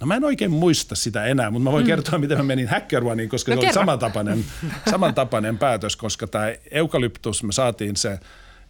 [0.00, 1.86] no mä en oikein muista sitä enää, mutta mä voin mm.
[1.86, 3.80] kertoa, miten mä menin HackerOneen, koska no, se kerro.
[3.80, 4.44] oli samantapainen,
[4.90, 8.18] samantapainen päätös, koska tämä eukalyptus, me saatiin se,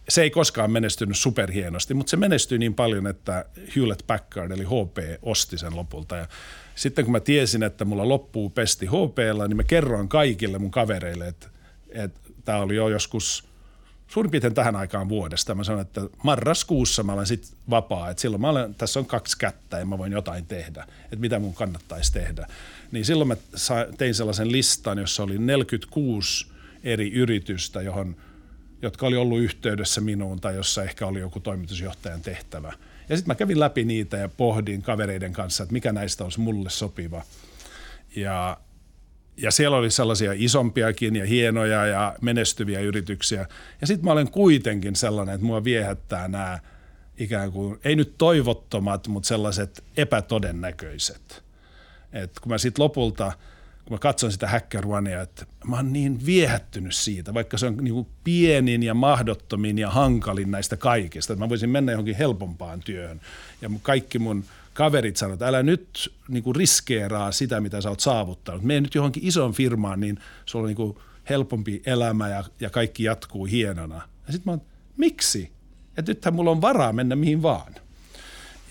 [0.08, 3.44] se ei koskaan menestynyt superhienosti, mutta se menestyi niin paljon, että
[3.76, 6.26] Hewlett Packard eli HP osti sen lopulta ja
[6.74, 11.28] sitten kun mä tiesin, että mulla loppuu pesti HPlla, niin mä kerroin kaikille mun kavereille,
[11.28, 11.48] että,
[11.90, 13.48] että tämä oli jo joskus
[14.08, 15.54] suurin piirtein tähän aikaan vuodesta.
[15.54, 19.38] Mä sanoin, että marraskuussa mä olen sitten vapaa, että silloin mä olen, tässä on kaksi
[19.38, 22.46] kättä ja mä voin jotain tehdä, että mitä mun kannattaisi tehdä.
[22.92, 23.36] Niin silloin mä
[23.98, 26.46] tein sellaisen listan, jossa oli 46
[26.84, 28.16] eri yritystä, johon,
[28.82, 32.72] jotka oli ollut yhteydessä minuun tai jossa ehkä oli joku toimitusjohtajan tehtävä–
[33.08, 36.70] ja sitten mä kävin läpi niitä ja pohdin kavereiden kanssa, että mikä näistä olisi mulle
[36.70, 37.22] sopiva.
[38.16, 38.60] Ja,
[39.36, 43.46] ja siellä oli sellaisia isompiakin ja hienoja ja menestyviä yrityksiä.
[43.80, 46.58] Ja sitten mä olen kuitenkin sellainen, että mua viehättää nämä
[47.18, 51.42] ikään kuin, ei nyt toivottomat, mutta sellaiset epätodennäköiset.
[52.12, 53.32] Et kun mä sitten lopulta–
[53.92, 57.94] kun mä katson sitä Onea, että mä oon niin viehättynyt siitä, vaikka se on niin
[57.94, 63.20] kuin pienin ja mahdottomin ja hankalin näistä kaikista, että mä voisin mennä johonkin helpompaan työhön.
[63.62, 68.00] Ja kaikki mun kaverit sanoivat, että älä nyt niin kuin riskeeraa sitä, mitä sä oot
[68.00, 68.62] saavuttanut.
[68.62, 70.96] Mene nyt johonkin isoon firmaan, niin sulla on niin kuin
[71.30, 74.02] helpompi elämä ja, ja kaikki jatkuu hienona.
[74.26, 74.62] Ja sitten mä oon,
[74.96, 75.52] miksi?
[75.96, 77.74] Että nythän mulla on varaa mennä mihin vaan.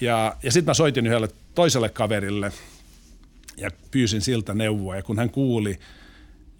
[0.02, 2.52] Ja, ja sitten mä soitin yhdelle toiselle kaverille–
[3.58, 4.96] ja pyysin siltä neuvoa.
[4.96, 5.80] Ja kun hän kuuli,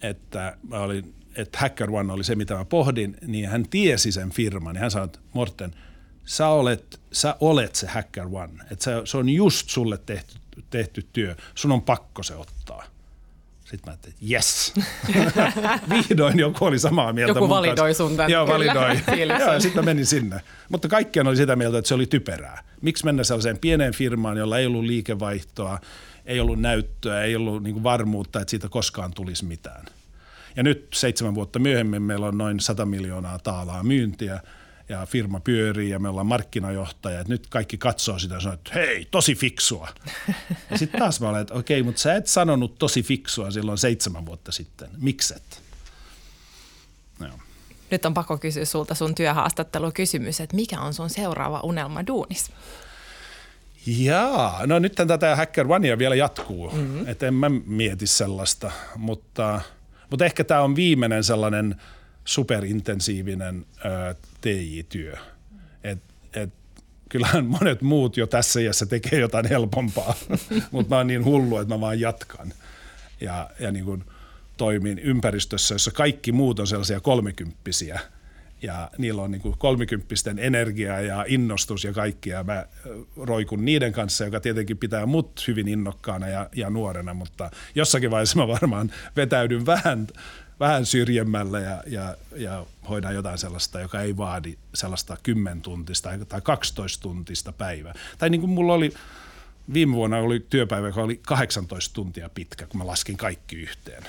[0.02, 4.30] että, mä olin, että Hacker One oli se, mitä mä pohdin, niin hän tiesi sen
[4.30, 4.76] firman.
[4.76, 5.76] Ja hän sanoi, että Morten,
[6.26, 8.64] sä olet, sä olet se Hacker One.
[8.72, 10.36] Että se, se on just sulle tehty,
[10.70, 11.36] tehty työ.
[11.56, 12.84] Sun on pakko se ottaa.
[13.72, 14.74] Sitten mä ajattelin, että yes.
[15.90, 18.32] Vihdoin joku oli samaa mieltä Joku validoi sun tämän.
[18.32, 19.00] Joo, validoi.
[19.40, 20.42] Joo, sitten mä menin sinne.
[20.70, 22.64] Mutta kaikkien oli sitä mieltä, että se oli typerää.
[22.82, 25.80] Miksi mennä sellaiseen pieneen firmaan, jolla ei ollut liikevaihtoa,
[26.26, 29.86] ei ollut näyttöä, ei ollut niin varmuutta, että siitä koskaan tulisi mitään.
[30.56, 34.40] Ja nyt seitsemän vuotta myöhemmin meillä on noin 100 miljoonaa taalaa myyntiä
[34.90, 37.24] ja firma pyörii ja me ollaan markkinajohtaja.
[37.28, 39.88] Nyt kaikki katsoo sitä ja sanoo, että hei, tosi fiksua.
[40.70, 44.26] Ja sitten taas mä olen, että okei, mutta sä et sanonut tosi fiksua silloin seitsemän
[44.26, 44.90] vuotta sitten.
[44.98, 45.62] Mikset?
[47.20, 47.30] No.
[47.92, 52.52] Nyt on pakko kysyä sulta sun työhaastattelukysymys, että mikä on sun seuraava unelma duunis?
[53.86, 57.08] Jaa, no nyt tätä Hacker Onea vielä jatkuu, mm-hmm.
[57.08, 59.62] että en mä mieti sellaista, mutta,
[60.10, 61.76] mutta ehkä tämä on viimeinen sellainen
[62.26, 65.18] superintensiivinen ö, TI-työ.
[65.84, 66.00] Et,
[66.34, 66.54] et,
[67.10, 70.14] kyllähän monet muut jo tässä iässä tekee jotain helpompaa,
[70.72, 72.54] mutta mä oon niin hullu, että mä vaan jatkan.
[73.22, 74.04] Ja, ja niin kuin
[74.58, 78.00] toimin ympäristössä, jossa kaikki muut on sellaisia kolmekymppisiä–
[78.62, 82.44] ja niillä on niin kuin kolmikymppisten energiaa ja innostus ja kaikkia.
[82.44, 82.66] Mä
[83.18, 88.40] roikun niiden kanssa, joka tietenkin pitää mut hyvin innokkaana ja, ja nuorena, mutta jossakin vaiheessa
[88.40, 90.08] mä varmaan vetäydyn vähän,
[90.60, 96.42] vähän syrjemmälle ja, ja, ja hoidan jotain sellaista, joka ei vaadi sellaista 10 tuntista tai
[96.42, 97.94] 12 tuntista päivää.
[98.18, 98.94] Tai niin kuin mulla oli,
[99.74, 104.04] viime vuonna oli työpäivä, joka oli 18 tuntia pitkä, kun mä laskin kaikki yhteen.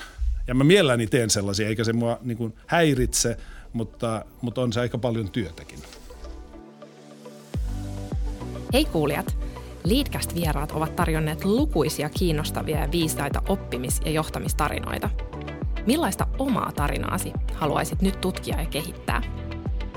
[0.47, 3.37] Ja mä mielelläni teen sellaisia, eikä se mua niin kuin häiritse–
[3.73, 5.79] mutta, mutta on se aika paljon työtäkin.
[8.73, 9.37] Hei kuulijat!
[9.83, 15.09] Leadcast-vieraat ovat tarjonneet lukuisia kiinnostavia ja viisaita oppimis- ja johtamistarinoita.
[15.87, 19.21] Millaista omaa tarinaasi haluaisit nyt tutkia ja kehittää?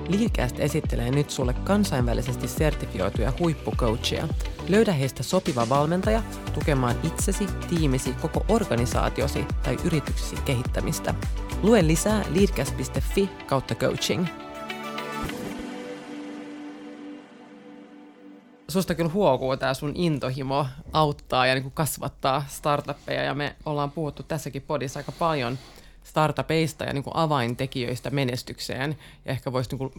[0.09, 4.29] Leadcast esittelee nyt sulle kansainvälisesti sertifioituja huippucoachia.
[4.69, 6.23] Löydä heistä sopiva valmentaja
[6.55, 11.15] tukemaan itsesi, tiimisi, koko organisaatiosi tai yrityksesi kehittämistä–
[11.67, 14.27] Lue lisää leadcast.fi kautta coaching.
[18.69, 23.91] susta kyllä huokuu tämä sun intohimo auttaa ja niin kuin kasvattaa startuppeja ja me ollaan
[23.91, 25.59] puhuttu tässäkin podissa aika paljon
[26.05, 28.97] startupeista ja niin kuin avaintekijöistä menestykseen.
[29.25, 29.93] Ja ehkä voisi niin kuin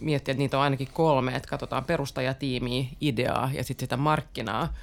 [0.00, 4.74] miettiä, että niitä on ainakin kolme, että katsotaan perustajatiimiä, ideaa ja sitten sitä markkinaa.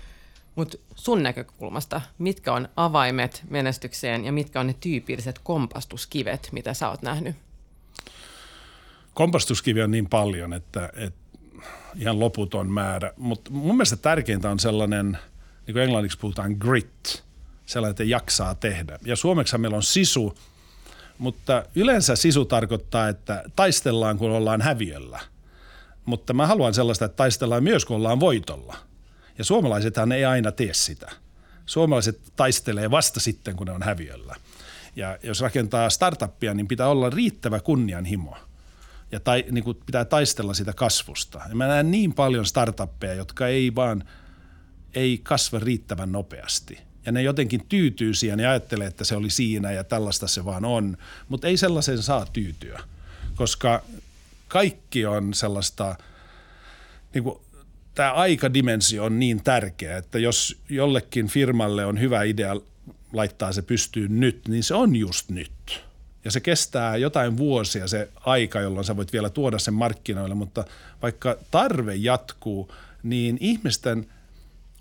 [0.55, 6.89] Mutta sun näkökulmasta, mitkä on avaimet menestykseen ja mitkä on ne tyypilliset kompastuskivet, mitä sä
[6.89, 7.35] oot nähnyt?
[9.13, 11.19] Kompastuskivi on niin paljon, että, että
[11.95, 13.13] ihan loputon määrä.
[13.17, 15.17] Mutta mun mielestä tärkeintä on sellainen,
[15.67, 17.23] niin kuin englanniksi puhutaan grit,
[17.65, 18.99] sellainen, että jaksaa tehdä.
[19.05, 20.37] Ja suomeksi meillä on sisu,
[21.17, 25.19] mutta yleensä sisu tarkoittaa, että taistellaan, kun ollaan häviöllä.
[26.05, 28.90] Mutta mä haluan sellaista, että taistellaan myös, kun ollaan voitolla.
[29.37, 31.11] Ja suomalaisethan ei aina tee sitä.
[31.65, 34.35] Suomalaiset taistelee vasta sitten, kun ne on häviöllä.
[34.95, 38.37] Ja jos rakentaa startuppia, niin pitää olla riittävä kunnianhimo–
[39.11, 41.41] ja tai, niin kuin pitää taistella sitä kasvusta.
[41.49, 44.03] Ja mä näen niin paljon startuppeja, jotka ei vaan
[44.93, 46.79] ei kasva riittävän nopeasti.
[47.05, 50.65] Ja ne jotenkin tyytyy siihen ja ajattelee, että se oli siinä ja tällaista se vaan
[50.65, 50.97] on.
[51.29, 52.83] Mutta ei sellaisen saa tyytyä,
[53.35, 53.83] koska
[54.47, 55.95] kaikki on sellaista,
[57.13, 57.39] niin kuin,
[57.95, 62.55] tämä aikadimensio on niin tärkeä, että jos jollekin firmalle on hyvä idea
[63.13, 65.83] laittaa se pystyyn nyt, niin se on just nyt
[66.25, 70.65] ja se kestää jotain vuosia se aika, jolloin sä voit vielä tuoda sen markkinoille, mutta
[71.01, 72.71] vaikka tarve jatkuu,
[73.03, 74.07] niin ihmisten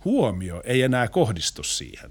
[0.04, 2.10] huomio ei enää kohdistu siihen.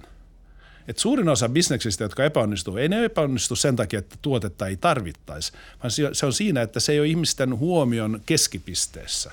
[0.87, 5.51] Et suurin osa bisneksistä, jotka epäonnistuu, ei ne epäonnistu sen takia, että tuotetta ei tarvittaisi,
[5.83, 9.31] vaan se on siinä, että se ei ole ihmisten huomion keskipisteessä.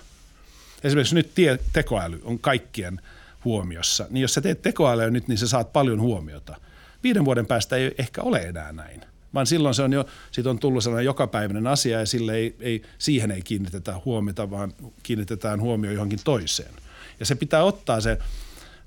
[0.85, 3.01] Esimerkiksi nyt tie, tekoäly on kaikkien
[3.45, 6.57] huomiossa, niin jos sä teet tekoälyä nyt, niin sä saat paljon huomiota.
[7.03, 9.05] Viiden vuoden päästä ei ehkä ole enää näin
[9.37, 12.83] vaan silloin se on jo, siitä on tullut sellainen jokapäiväinen asia ja sille ei, ei,
[12.99, 16.75] siihen ei kiinnitetä huomiota, vaan kiinnitetään huomio johonkin toiseen.
[17.21, 18.19] Ja se pitää ottaa se,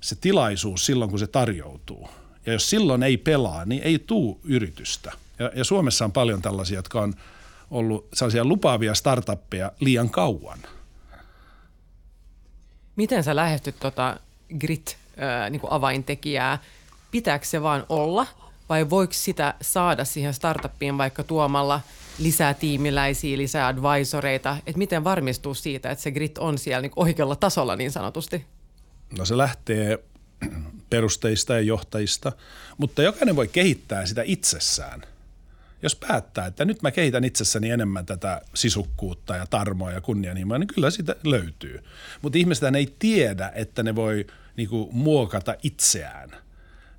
[0.02, 2.10] se tilaisuus silloin, kun se tarjoutuu.
[2.46, 5.12] Ja jos silloin ei pelaa, niin ei tuu yritystä.
[5.40, 7.14] Ja, ja Suomessa on paljon tällaisia, jotka on
[7.72, 10.60] ollut sellaisia lupaavia startuppeja liian kauan.
[13.00, 14.20] Miten sä lähestyt tota
[14.60, 16.58] grit-avaintekijää?
[17.12, 18.28] Pitääkö se vaan olla–
[18.70, 21.82] vai voiko sitä saada siihen startuppiin vaikka tuomalla
[22.20, 27.36] lisää tiimiläisiä, lisää advisoreita, että miten varmistuu siitä, että se grit on siellä niin oikealla
[27.36, 28.46] tasolla niin sanotusti?
[29.18, 30.00] No se lähtee
[30.90, 32.32] perusteista ja johtajista,
[32.78, 35.02] mutta jokainen voi kehittää sitä itsessään.
[35.82, 40.68] Jos päättää, että nyt mä kehitän itsessäni enemmän tätä sisukkuutta ja tarmoa ja kunnianhimoa, niin
[40.68, 41.84] kyllä sitä löytyy.
[42.22, 46.36] Mutta ihmiset ei tiedä, että ne voi niinku muokata itseään–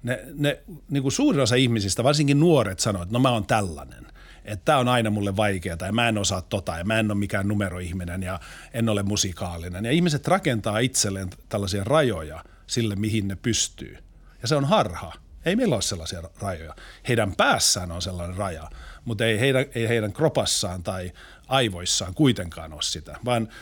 [0.02, 4.06] ne, ne niin kuin suurin osa ihmisistä, varsinkin nuoret, sanoo, että no mä oon tällainen.
[4.44, 7.18] Että tämä on aina mulle vaikeaa ja mä en osaa tota ja mä en ole
[7.18, 8.40] mikään numeroihminen ja
[8.74, 9.84] en ole musikaalinen.
[9.84, 13.98] Ja ihmiset rakentaa itselleen tällaisia rajoja sille, mihin ne pystyy.
[14.42, 15.12] Ja se on harha.
[15.44, 16.74] Ei meillä ole sellaisia rajoja.
[17.08, 18.70] Heidän päässään on sellainen raja,
[19.04, 21.12] mutta ei heidän, ei heidän kropassaan tai
[21.48, 23.48] aivoissaan kuitenkaan ole sitä, vaan–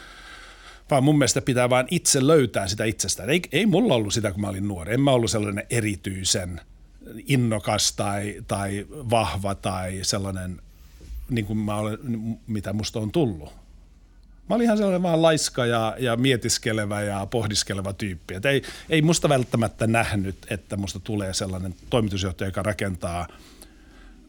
[0.91, 3.31] vaan mun mielestä pitää vaan itse löytää sitä itsestään.
[3.31, 4.95] Ei, ei mulla ollut sitä, kun mä olin nuori.
[4.95, 6.61] En mä ollut sellainen erityisen
[7.27, 10.62] innokas tai, tai vahva tai sellainen,
[11.31, 11.99] niin kuin mä olen,
[12.47, 13.53] mitä musta on tullut.
[14.48, 18.34] Mä olin ihan sellainen vaan laiska ja, ja mietiskelevä ja pohdiskeleva tyyppi.
[18.34, 23.26] Et ei, ei musta välttämättä nähnyt, että musta tulee sellainen toimitusjohtaja, joka rakentaa–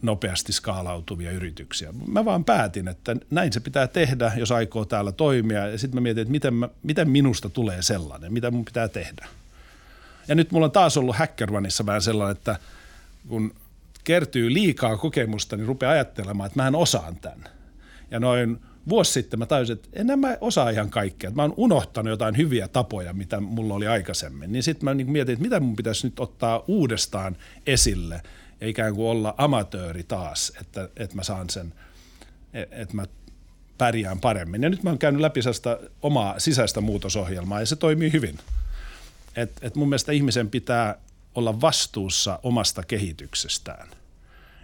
[0.02, 1.94] nopeasti skaalautuvia yrityksiä.
[2.08, 5.68] Mä vaan päätin, että näin se pitää tehdä, jos aikoo täällä toimia.
[5.68, 9.28] Ja sitten mä mietin, että miten, mä, miten minusta tulee sellainen, mitä mun pitää tehdä.
[10.28, 12.56] Ja nyt mulla on taas ollut HackerOneissa vähän sellainen, että
[13.28, 13.54] kun
[14.04, 17.50] kertyy liikaa kokemusta, niin rupeaa ajattelemaan, että mä osaan tämän.
[18.12, 21.32] Ja noin vuosi sitten mä tajusin, että en mä osaa ihan kaikkea.
[21.32, 24.52] Mä oon unohtanut jotain hyviä tapoja, mitä mulla oli aikaisemmin.
[24.52, 28.22] Niin sitten mä niin mietin, että mitä mun pitäisi nyt ottaa uudestaan esille–
[28.62, 31.74] ja ikään kuin olla amatööri taas, että, että mä saan sen,
[32.54, 33.06] että mä
[33.78, 34.64] pärjään paremmin.
[34.64, 38.40] Ja nyt mä oon käynyt läpi sellaista omaa sisäistä muutosohjelmaa ja se toimii hyvin.
[39.36, 40.96] Et, et mun mielestä ihmisen pitää
[41.36, 43.90] olla vastuussa omasta kehityksestään.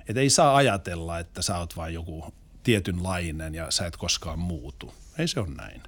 [0.07, 2.33] Et ei saa ajatella, että sä oot vain joku
[2.65, 4.93] tietynlainen ja sä et koskaan muutu.
[5.17, 5.81] Ei se ole näin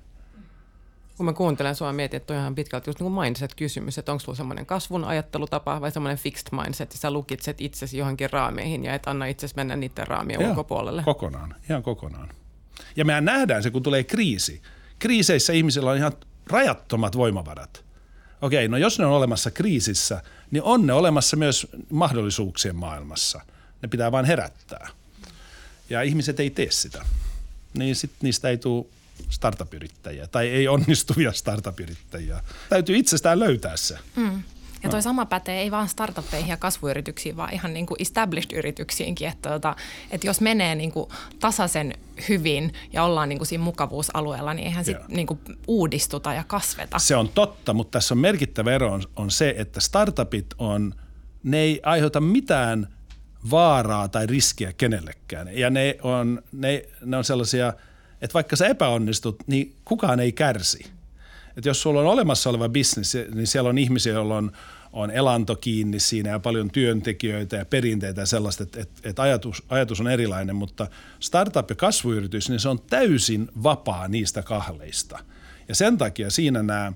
[1.18, 4.20] kun mä kuuntelen sua mietin, että on ihan pitkälti just niin kuin mindset-kysymys, että onko
[4.20, 8.94] sulla semmoinen kasvun ajattelutapa vai semmoinen fixed mindset, että sä lukitset itsesi johonkin raameihin ja
[8.94, 11.04] et anna itsesi mennä niiden raamien Joo, ulkopuolelle.
[11.04, 12.30] kokonaan, ihan kokonaan.
[12.96, 14.62] Ja mehän nähdään se, kun tulee kriisi.
[15.00, 16.12] Kriiseissä ihmisillä on ihan
[16.50, 17.86] rajattomat voimavarat.
[18.42, 23.42] Okei, no jos ne on olemassa kriisissä, niin on ne olemassa myös mahdollisuuksien maailmassa.
[23.82, 24.90] Ne pitää vain herättää.
[25.90, 27.06] Ja ihmiset ei tee sitä.
[27.74, 28.86] Niin sitten niistä ei tule
[29.30, 32.44] startup-yrittäjiä tai ei onnistuvia startup-yrittäjiä.
[32.70, 33.98] Täytyy itsestään löytää se.
[34.16, 34.44] Mm.
[34.84, 39.28] Ja toi sama pätee ei vain startuppeihin ja kasvuyrityksiin, vaan ihan niin kuin established-yrityksiinkin.
[39.28, 39.76] Että, tota,
[40.12, 41.94] että jos menee niin kuin tasaisen
[42.30, 47.00] hyvin ja ollaan niin kuin siinä mukavuusalueella, niin eihän sitten niin kuin uudistuta ja kasveta.
[47.00, 50.96] Se on totta, mutta tässä on merkittävä ero on, on se, että startupit on,
[51.44, 52.97] ne ei aiheuta mitään
[53.52, 55.58] vaaraa tai riskiä kenellekään.
[55.58, 57.74] Ja ne on, ne, ne on sellaisia,
[58.22, 60.86] että vaikka sä epäonnistut, niin kukaan ei kärsi–
[61.58, 64.52] että jos sulla on olemassa oleva bisnes, niin siellä on ihmisiä, joilla on,
[64.94, 69.64] on elanto kiinni siinä ja paljon työntekijöitä ja perinteitä ja sellaista, että, että, että ajatus,
[69.70, 70.88] ajatus on erilainen, mutta
[71.20, 75.20] startup ja kasvuyritys, niin se on täysin vapaa niistä kahleista.
[75.68, 76.94] Ja sen takia siinä nämä,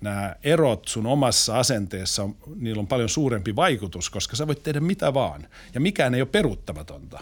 [0.00, 5.14] nämä erot sun omassa asenteessa, niillä on paljon suurempi vaikutus, koska sä voit tehdä mitä
[5.14, 5.48] vaan.
[5.74, 7.20] Ja mikään ei ole peruuttamatonta.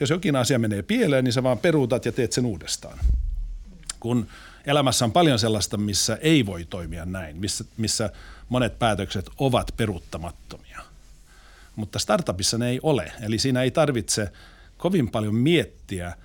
[0.00, 2.98] Jos jokin asia menee pieleen, niin sä vaan peruutat ja teet sen uudestaan.
[4.00, 4.26] Kun
[4.66, 8.10] elämässä on paljon sellaista, missä ei voi toimia näin, missä, missä
[8.48, 10.80] monet päätökset ovat peruuttamattomia.
[11.76, 14.32] Mutta startupissa ne ei ole, eli siinä ei tarvitse
[14.76, 16.16] kovin paljon miettiä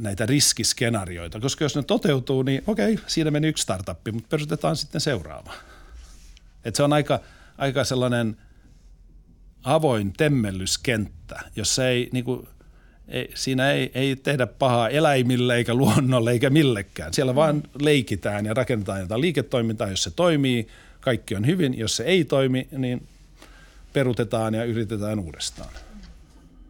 [0.00, 5.00] näitä riskiskenaarioita, koska jos ne toteutuu, niin okei, siinä meni yksi startuppi, mutta perustetaan sitten
[5.00, 5.54] seuraava.
[6.64, 7.20] Et se on aika,
[7.58, 8.36] aika sellainen
[9.62, 12.48] avoin temmellyskenttä, jossa ei niin kuin,
[13.08, 17.14] ei, siinä ei, ei tehdä pahaa eläimille eikä luonnolle eikä millekään.
[17.14, 17.36] Siellä mm.
[17.36, 19.88] vaan leikitään ja rakennetaan jotain liiketoimintaa.
[19.90, 20.68] Jos se toimii,
[21.00, 21.78] kaikki on hyvin.
[21.78, 23.08] Jos se ei toimi, niin
[23.92, 25.70] perutetaan ja yritetään uudestaan.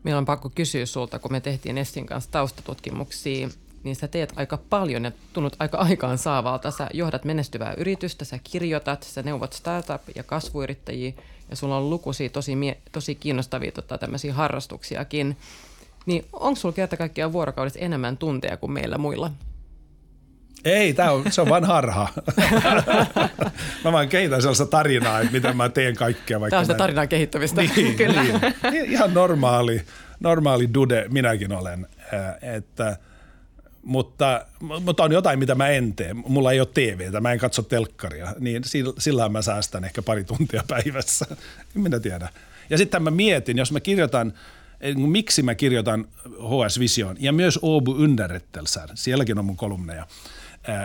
[0.05, 3.49] Meillä on pakko kysyä sulta, kun me tehtiin Estin kanssa taustatutkimuksia,
[3.85, 6.71] niin sä teet aika paljon ja tunnut aika aikaan saavalta.
[6.71, 11.13] Sä johdat menestyvää yritystä, sä kirjoitat, sä neuvot startup- ja kasvuyrittäjiä
[11.51, 15.37] ja sulla on lukuisia tosi, mie- tosi kiinnostavia tota, tämmöisiä harrastuksiakin.
[16.07, 19.31] Niin onko sulla kerta kaikkiaan vuorokaudessa enemmän tunteja kuin meillä muilla?
[20.65, 22.09] Ei, tää on, se on vain harha.
[23.85, 26.41] mä vaan kehitän sellaista tarinaa, että miten mä teen kaikkea.
[26.41, 27.63] Vaikka Tämä on sitä tarinan kehittämistä.
[27.63, 28.23] Niin, Kyllä.
[28.23, 28.85] Niin.
[28.85, 29.83] Ihan normaali,
[30.21, 31.87] normaali dude minäkin olen.
[32.43, 32.97] Että,
[33.83, 34.47] mutta,
[34.81, 36.15] mutta on jotain, mitä mä en tee.
[36.15, 38.35] Mulla ei ole TVtä, mä en katso telkkaria.
[38.39, 38.63] Niin
[38.99, 41.27] sillä mä säästän ehkä pari tuntia päivässä.
[41.75, 42.29] Minä tiedä.
[42.71, 44.33] Ja sitten mä mietin, jos mä kirjoitan–
[44.85, 50.07] niin miksi mä kirjoitan HS Vision ja myös Åbo Underrättelser, sielläkin on mun kolumneja,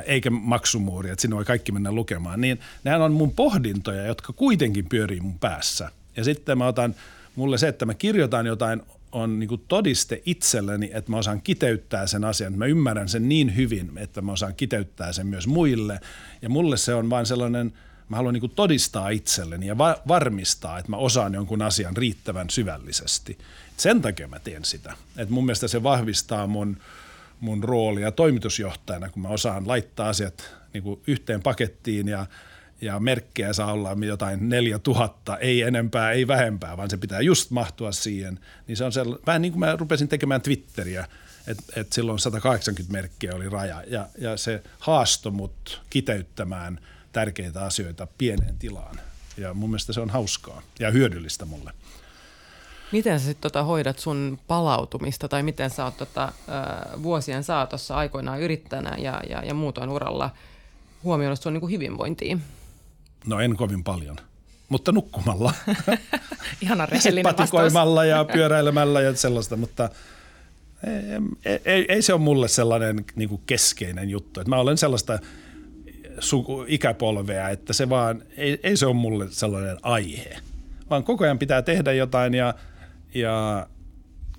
[0.06, 4.90] eikä maksumuuri, että sinne voi kaikki mennä lukemaan, niin nämä on mun pohdintoja, jotka kuitenkin
[4.90, 5.92] pyörii mun päässä.
[6.18, 6.96] Ja sitten mä otan,
[7.36, 12.24] mulle se, että mä kirjoitan jotain, on niin todiste itselleni, että mä osaan kiteyttää sen
[12.24, 16.00] asian, mä ymmärrän sen niin hyvin, että mä osaan kiteyttää sen myös muille.
[16.42, 17.74] Ja mulle se on vain sellainen,
[18.10, 23.38] mä haluan niin todistaa itselleni ja va- varmistaa, että mä osaan jonkun asian riittävän syvällisesti.
[23.78, 24.94] Sen takia mä teen sitä.
[25.18, 26.78] Et mun mielestä se vahvistaa mun,
[27.40, 32.26] mun roolia toimitusjohtajana, kun mä osaan laittaa asiat niin kuin yhteen pakettiin ja,
[32.82, 37.92] ja merkkejä saa olla jotain 4000, ei enempää, ei vähempää, vaan se pitää just mahtua
[37.92, 38.40] siihen.
[38.68, 41.08] Niin se on se, vähän niin kuin mä rupesin tekemään Twitteriä,
[41.48, 46.80] että et silloin 180 merkkiä oli raja ja, ja se haastoi mut kiteyttämään
[47.12, 49.00] tärkeitä asioita pieneen tilaan.
[49.38, 51.72] Ja mun mielestä se on hauskaa ja hyödyllistä mulle.
[52.92, 56.32] Miten sä sitten tota hoidat sun palautumista tai miten sä oot tota,
[57.04, 60.30] vuosien saatossa aikoinaan yrittäjänä ja, ja, ja muutoin uralla
[61.04, 62.42] huomioinut sun niin hyvinvointiin?
[63.26, 64.16] No en kovin paljon,
[64.70, 65.54] mutta nukkumalla.
[66.62, 69.90] Ihana rehellinen Patikoimalla ja pyöräilemällä ja sellaista, mutta
[71.46, 74.40] ei, ei, ei se ole mulle sellainen niin kuin keskeinen juttu.
[74.40, 75.20] Että mä olen sellaista
[76.20, 80.38] suku, ikäpolvea, että se vaan, ei, ei se ole mulle sellainen aihe.
[80.90, 82.54] Vaan koko ajan pitää tehdä jotain ja–
[83.14, 83.68] ja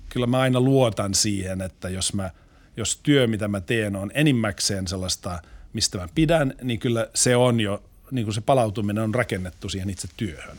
[0.09, 2.31] kyllä mä aina luotan siihen, että jos, mä,
[2.77, 5.41] jos työ, mitä mä teen, on enimmäkseen sellaista,
[5.73, 9.89] mistä mä pidän, niin kyllä se on jo, niin kuin se palautuminen on rakennettu siihen
[9.89, 10.57] itse työhön.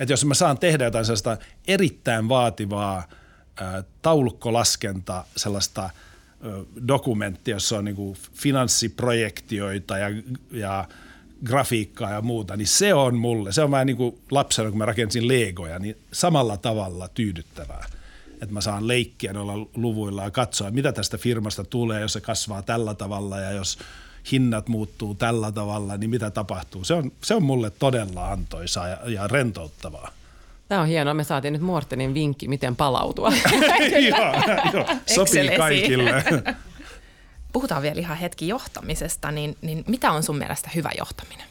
[0.00, 1.36] Että jos mä saan tehdä jotain sellaista
[1.68, 3.08] erittäin vaativaa
[3.56, 5.90] ää, taulukkolaskenta, sellaista–
[6.88, 10.06] dokumentti, jossa on niin kuin finanssiprojektioita ja,
[10.50, 10.88] ja
[11.44, 14.86] grafiikkaa ja muuta, niin se on mulle, se on vähän niin kuin lapsena, kun mä
[14.86, 17.86] rakensin legoja, niin samalla tavalla tyydyttävää.
[18.32, 22.62] Että mä saan leikkiä noilla luvuilla ja katsoa, mitä tästä firmasta tulee, jos se kasvaa
[22.62, 23.78] tällä tavalla ja jos
[24.32, 26.84] hinnat muuttuu tällä tavalla, niin mitä tapahtuu.
[26.84, 30.10] Se on, se on mulle todella antoisaa ja, ja rentouttavaa.
[30.68, 31.14] Tämä on hienoa.
[31.14, 33.32] Me saatiin nyt Mortenin vinkki, miten palautua.
[34.08, 34.34] joo,
[34.72, 36.24] joo, sopii kaikille.
[37.52, 41.46] puhutaan vielä ihan hetki johtamisesta, niin, niin mitä on sun mielestä hyvä johtaminen?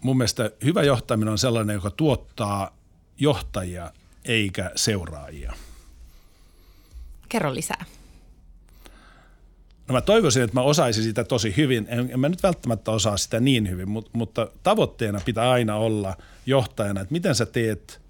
[0.00, 2.76] Mun mielestä hyvä johtaminen on sellainen, joka tuottaa
[3.18, 3.92] johtajia
[4.24, 5.52] eikä seuraajia.
[7.28, 7.84] Kerro lisää.
[9.88, 11.86] No mä toivoisin, että mä osaisin sitä tosi hyvin.
[11.88, 16.16] En, en mä nyt välttämättä osaa sitä niin hyvin, mutta, mutta tavoitteena pitää aina olla
[16.46, 18.00] johtajana, että miten sä teet,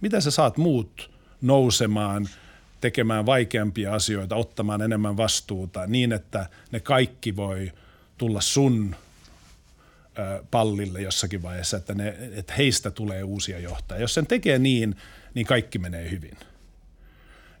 [0.00, 1.10] miten sä saat muut
[1.40, 2.28] nousemaan,
[2.80, 7.72] tekemään vaikeampia asioita, ottamaan enemmän vastuuta niin, että ne kaikki voi
[8.18, 8.96] tulla sun
[10.50, 14.00] pallille jossakin vaiheessa, että, ne, että heistä tulee uusia johtajia.
[14.00, 14.96] Jos sen tekee niin,
[15.34, 16.36] niin kaikki menee hyvin.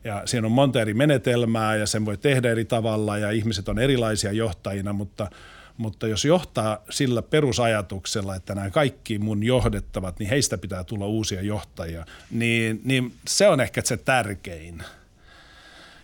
[0.04, 3.78] Ja siinä on monta eri menetelmää ja sen voi tehdä eri tavalla ja ihmiset on
[3.78, 5.30] erilaisia johtajina, mutta,
[5.76, 11.42] mutta jos johtaa sillä perusajatuksella, että nämä kaikki mun johdettavat, niin heistä pitää tulla uusia
[11.42, 14.82] johtajia, niin, niin se on ehkä se tärkein.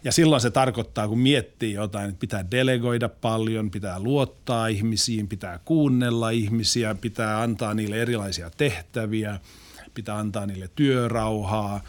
[0.05, 5.61] Ja silloin se tarkoittaa, kun miettii jotain, että pitää delegoida paljon, pitää luottaa ihmisiin, pitää
[5.65, 9.41] kuunnella ihmisiä, pitää antaa niille erilaisia tehtäviä,
[9.95, 11.85] pitää antaa niille työrauhaa,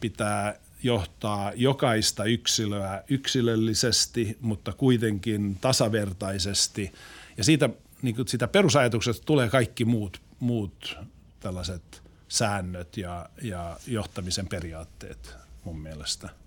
[0.00, 6.92] pitää johtaa jokaista yksilöä yksilöllisesti, mutta kuitenkin tasavertaisesti.
[7.36, 7.70] Ja siitä,
[8.02, 10.98] niin kuin sitä perusajatuksesta tulee kaikki muut, muut
[11.40, 16.39] tällaiset säännöt ja, ja johtamisen periaatteet mun mielestä.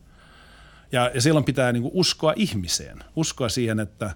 [0.94, 4.16] Ja, ja silloin pitää niin kuin uskoa ihmiseen, uskoa siihen, että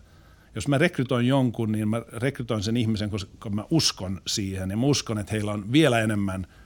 [0.56, 4.86] jos mä rekrytoin jonkun, niin mä rekrytoin sen ihmisen, koska mä uskon siihen ja mä
[4.86, 6.48] uskon, että heillä on vielä enemmän–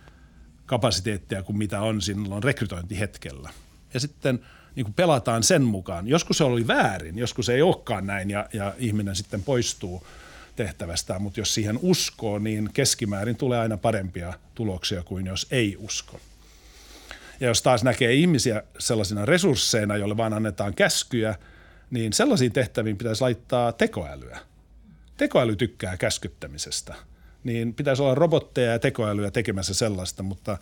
[0.71, 3.49] kapasiteettia kuin mitä on silloin rekrytointihetkellä.
[3.93, 4.39] Ja sitten
[4.75, 6.07] niin kuin pelataan sen mukaan.
[6.07, 10.07] Joskus se oli väärin, joskus ei olekaan näin ja, ja ihminen sitten poistuu
[10.55, 16.19] tehtävästään, mutta jos siihen uskoo, niin keskimäärin tulee aina parempia tuloksia kuin jos ei usko.
[17.41, 21.35] Ja jos taas näkee ihmisiä sellaisina resursseina, joille vaan annetaan käskyjä,
[21.89, 24.39] niin sellaisiin tehtäviin pitäisi laittaa tekoälyä.
[25.17, 26.95] Tekoäly tykkää käskyttämisestä–
[27.43, 30.57] niin pitäisi olla robotteja ja tekoälyä tekemässä sellaista, mutta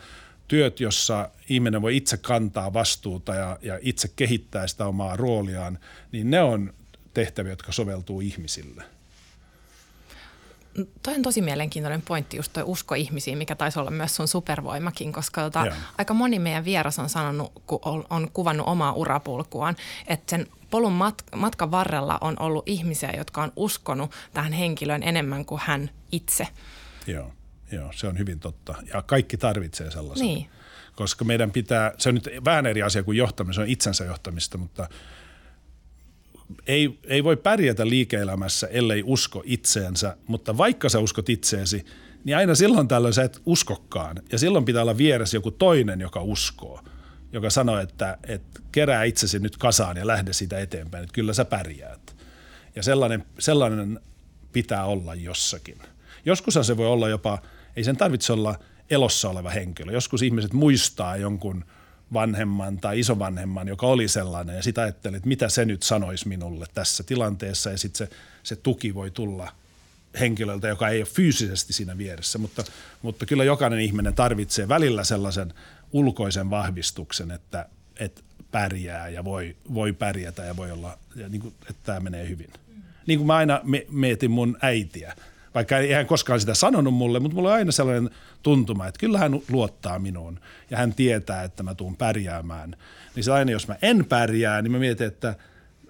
[0.47, 5.79] työt, jossa ihminen voi itse kantaa vastuuta ja, ja itse kehittää sitä omaa rooliaan,
[6.11, 6.73] niin ne on
[7.13, 8.83] tehtäviä, jotka soveltuu ihmisille.
[11.03, 15.13] Toi on tosi mielenkiintoinen pointti, just toi usko ihmisiin, mikä taisi olla myös sun supervoimakin,
[15.13, 15.65] koska tota,
[15.97, 19.75] aika moni meidän vieras on sanonut, kun on, on kuvannut omaa urapulkuaan,
[20.07, 25.45] että sen polun mat- matkan varrella on ollut ihmisiä, jotka on uskonut tähän henkilöön enemmän
[25.45, 26.47] kuin hän itse.
[27.07, 27.33] Joo,
[27.71, 28.75] joo se on hyvin totta.
[28.93, 30.27] Ja kaikki tarvitsee sellaisen.
[30.27, 30.49] Niin.
[30.95, 34.57] Koska meidän pitää, se on nyt vähän eri asia kuin johtaminen, se on itsensä johtamista,
[34.57, 34.89] mutta
[36.67, 41.85] ei, ei voi pärjätä liike-elämässä, ellei usko itseensä, mutta vaikka sä uskot itseesi,
[42.23, 44.21] niin aina silloin tällöin sä et uskokkaan.
[44.31, 46.81] Ja silloin pitää olla vieressä joku toinen, joka uskoo,
[47.33, 51.45] joka sanoo, että, että kerää itsesi nyt kasaan ja lähde siitä eteenpäin, että kyllä sä
[51.45, 52.15] pärjäät.
[52.75, 53.99] Ja sellainen, sellainen
[54.53, 55.77] pitää olla jossakin.
[56.25, 57.41] Joskus se voi olla jopa,
[57.75, 59.91] ei sen tarvitse olla elossa oleva henkilö.
[59.91, 61.65] Joskus ihmiset muistaa jonkun
[62.13, 66.65] vanhemman tai isovanhemman, joka oli sellainen ja sitä ajattelee, että mitä se nyt sanoisi minulle
[66.73, 69.51] tässä tilanteessa ja sitten se, se tuki voi tulla
[70.19, 72.63] henkilöltä, joka ei ole fyysisesti siinä vieressä, mutta,
[73.01, 75.53] mutta kyllä jokainen ihminen tarvitsee välillä sellaisen
[75.91, 77.65] ulkoisen vahvistuksen, että,
[77.99, 82.29] että pärjää ja voi, voi pärjätä ja voi olla, ja niin kuin, että tämä menee
[82.29, 82.53] hyvin.
[83.07, 85.15] Niin kuin mä aina mietin mun äitiä,
[85.59, 88.09] vaikka ei hän koskaan sitä sanonut mulle, mutta mulla on aina sellainen
[88.43, 90.39] tuntuma, että kyllä hän luottaa minuun
[90.69, 92.75] ja hän tietää, että mä tuun pärjäämään.
[93.15, 95.35] Niin se aina, jos mä en pärjää, niin mä mietin, että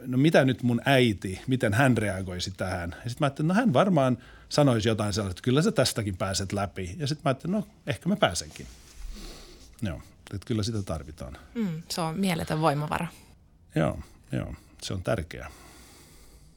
[0.05, 2.89] no mitä nyt mun äiti, miten hän reagoisi tähän.
[3.03, 4.17] Ja sitten mä ajattelin, no hän varmaan
[4.49, 6.95] sanoisi jotain sellaista, että kyllä sä tästäkin pääset läpi.
[6.97, 8.67] Ja sitten mä ajattelin, no ehkä mä pääsenkin.
[9.81, 10.01] Joo,
[10.33, 11.37] että kyllä sitä tarvitaan.
[11.55, 13.07] Mm, se on mieletön voimavara.
[13.75, 13.99] Joo,
[14.31, 15.51] joo, se on tärkeää.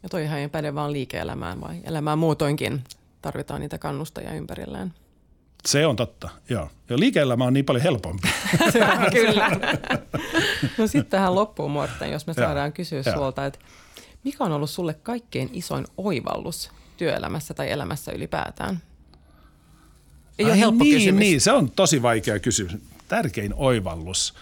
[0.02, 2.84] Ja toihan ei päde vaan liike-elämään, vai elämään muutoinkin
[3.22, 4.94] tarvitaan niitä kannustajia ympärillään.
[5.66, 6.70] Se on totta, joo.
[6.88, 8.28] Ja liike-elämä on niin paljon helpompi.
[9.12, 9.50] Kyllä.
[10.78, 12.72] no sitten tähän loppuun, Morten, jos me saadaan ja.
[12.72, 13.12] kysyä ja.
[13.14, 13.58] sulta, että
[14.24, 18.82] mikä on ollut sulle kaikkein isoin oivallus työelämässä tai elämässä ylipäätään?
[20.38, 21.20] Ei Ai ole helppo niin, kysymys.
[21.20, 22.76] Niin, se on tosi vaikea kysymys.
[23.08, 24.34] Tärkein oivallus.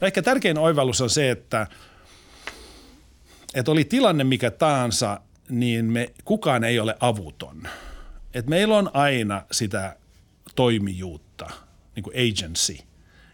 [0.00, 1.66] Ehkä tärkein oivallus on se, että–
[3.54, 7.68] että oli tilanne mikä tahansa, niin me, kukaan ei ole avuton.
[8.34, 9.96] Et meillä on aina sitä
[10.56, 11.50] toimijuutta,
[11.96, 12.76] niin kuin agency.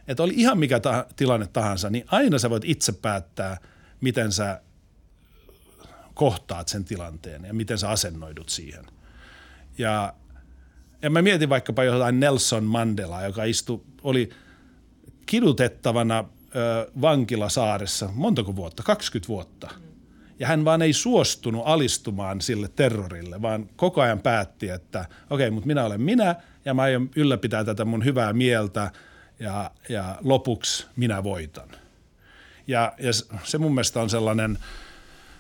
[0.09, 3.57] Että oli ihan mikä ta- tilanne tahansa, niin aina sä voit itse päättää,
[4.01, 4.61] miten sä
[6.15, 8.85] kohtaat sen tilanteen ja miten sä asennoidut siihen.
[9.79, 10.15] Ja,
[11.03, 14.31] ja mä mietin vaikkapa jotain Nelson Mandela, joka istui, oli
[15.27, 16.25] kidutettavana
[16.57, 19.71] ö, vankilasaaressa montako vuotta, 20 vuotta–
[20.41, 25.51] ja hän vaan ei suostunut alistumaan sille terrorille, vaan koko ajan päätti, että okei, okay,
[25.51, 28.91] mutta minä olen minä ja mä aion ylläpitää tätä mun hyvää mieltä
[29.41, 31.69] ja, ja lopuksi minä voitan.
[32.67, 33.13] Ja, ja
[33.45, 34.59] se mun mielestä on sellainen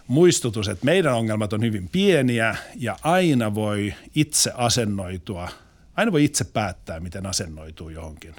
[0.06, 5.48] muistutus, että meidän ongelmat on hyvin pieniä ja aina voi itse asennoitua,
[5.96, 8.34] aina voi itse päättää, miten asennoituu johonkin.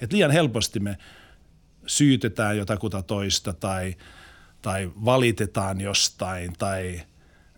[0.00, 0.98] Et liian helposti me
[1.86, 3.96] syytetään jotakuta toista tai,
[4.66, 7.00] tai valitetaan jostain tai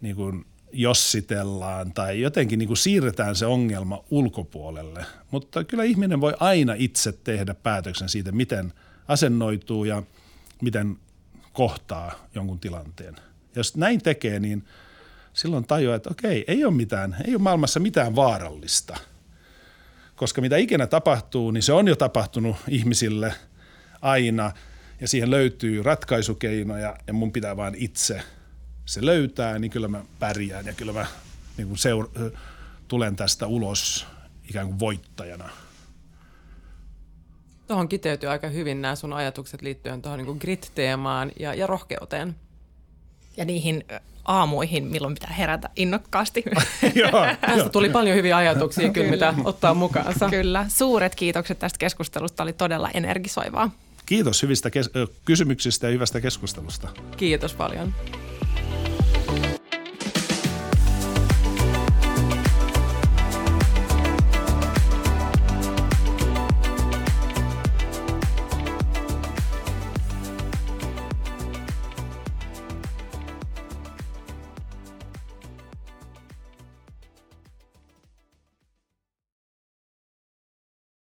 [0.00, 5.06] niin kuin jossitellaan tai jotenkin niin kuin siirretään se ongelma ulkopuolelle.
[5.30, 8.72] Mutta kyllä ihminen voi aina itse tehdä päätöksen siitä, miten
[9.08, 10.02] asennoituu ja
[10.62, 10.98] miten
[11.52, 13.16] kohtaa jonkun tilanteen.
[13.56, 14.64] Jos näin tekee, niin
[15.32, 18.96] silloin tajuaa, että okei, ei ole mitään, ei ole maailmassa mitään vaarallista.
[20.16, 23.34] Koska mitä ikinä tapahtuu, niin se on jo tapahtunut ihmisille
[24.02, 24.52] aina
[25.00, 28.22] ja siihen löytyy ratkaisukeinoja ja mun pitää vain itse
[28.84, 31.06] se löytää, niin kyllä mä pärjään ja kyllä mä
[31.56, 32.32] niin kuin seur-
[32.88, 34.06] tulen tästä ulos
[34.48, 35.50] ikään kuin voittajana.
[37.66, 42.34] Tuohon kiteytyy aika hyvin nämä sun ajatukset liittyen tuohon niin grit-teemaan ja, ja rohkeuteen
[43.36, 43.84] ja niihin
[44.24, 46.44] aamuihin, milloin pitää herätä innokkaasti.
[46.94, 50.28] Joo, tästä tuli paljon hyviä ajatuksia kyllä, mitä ottaa mukaansa.
[50.30, 50.66] Kyllä.
[50.68, 52.42] Suuret kiitokset tästä keskustelusta.
[52.42, 53.70] Oli todella energisoivaa.
[54.08, 54.90] Kiitos hyvistä kes-
[55.24, 56.88] kysymyksistä ja hyvästä keskustelusta.
[57.16, 57.94] Kiitos paljon.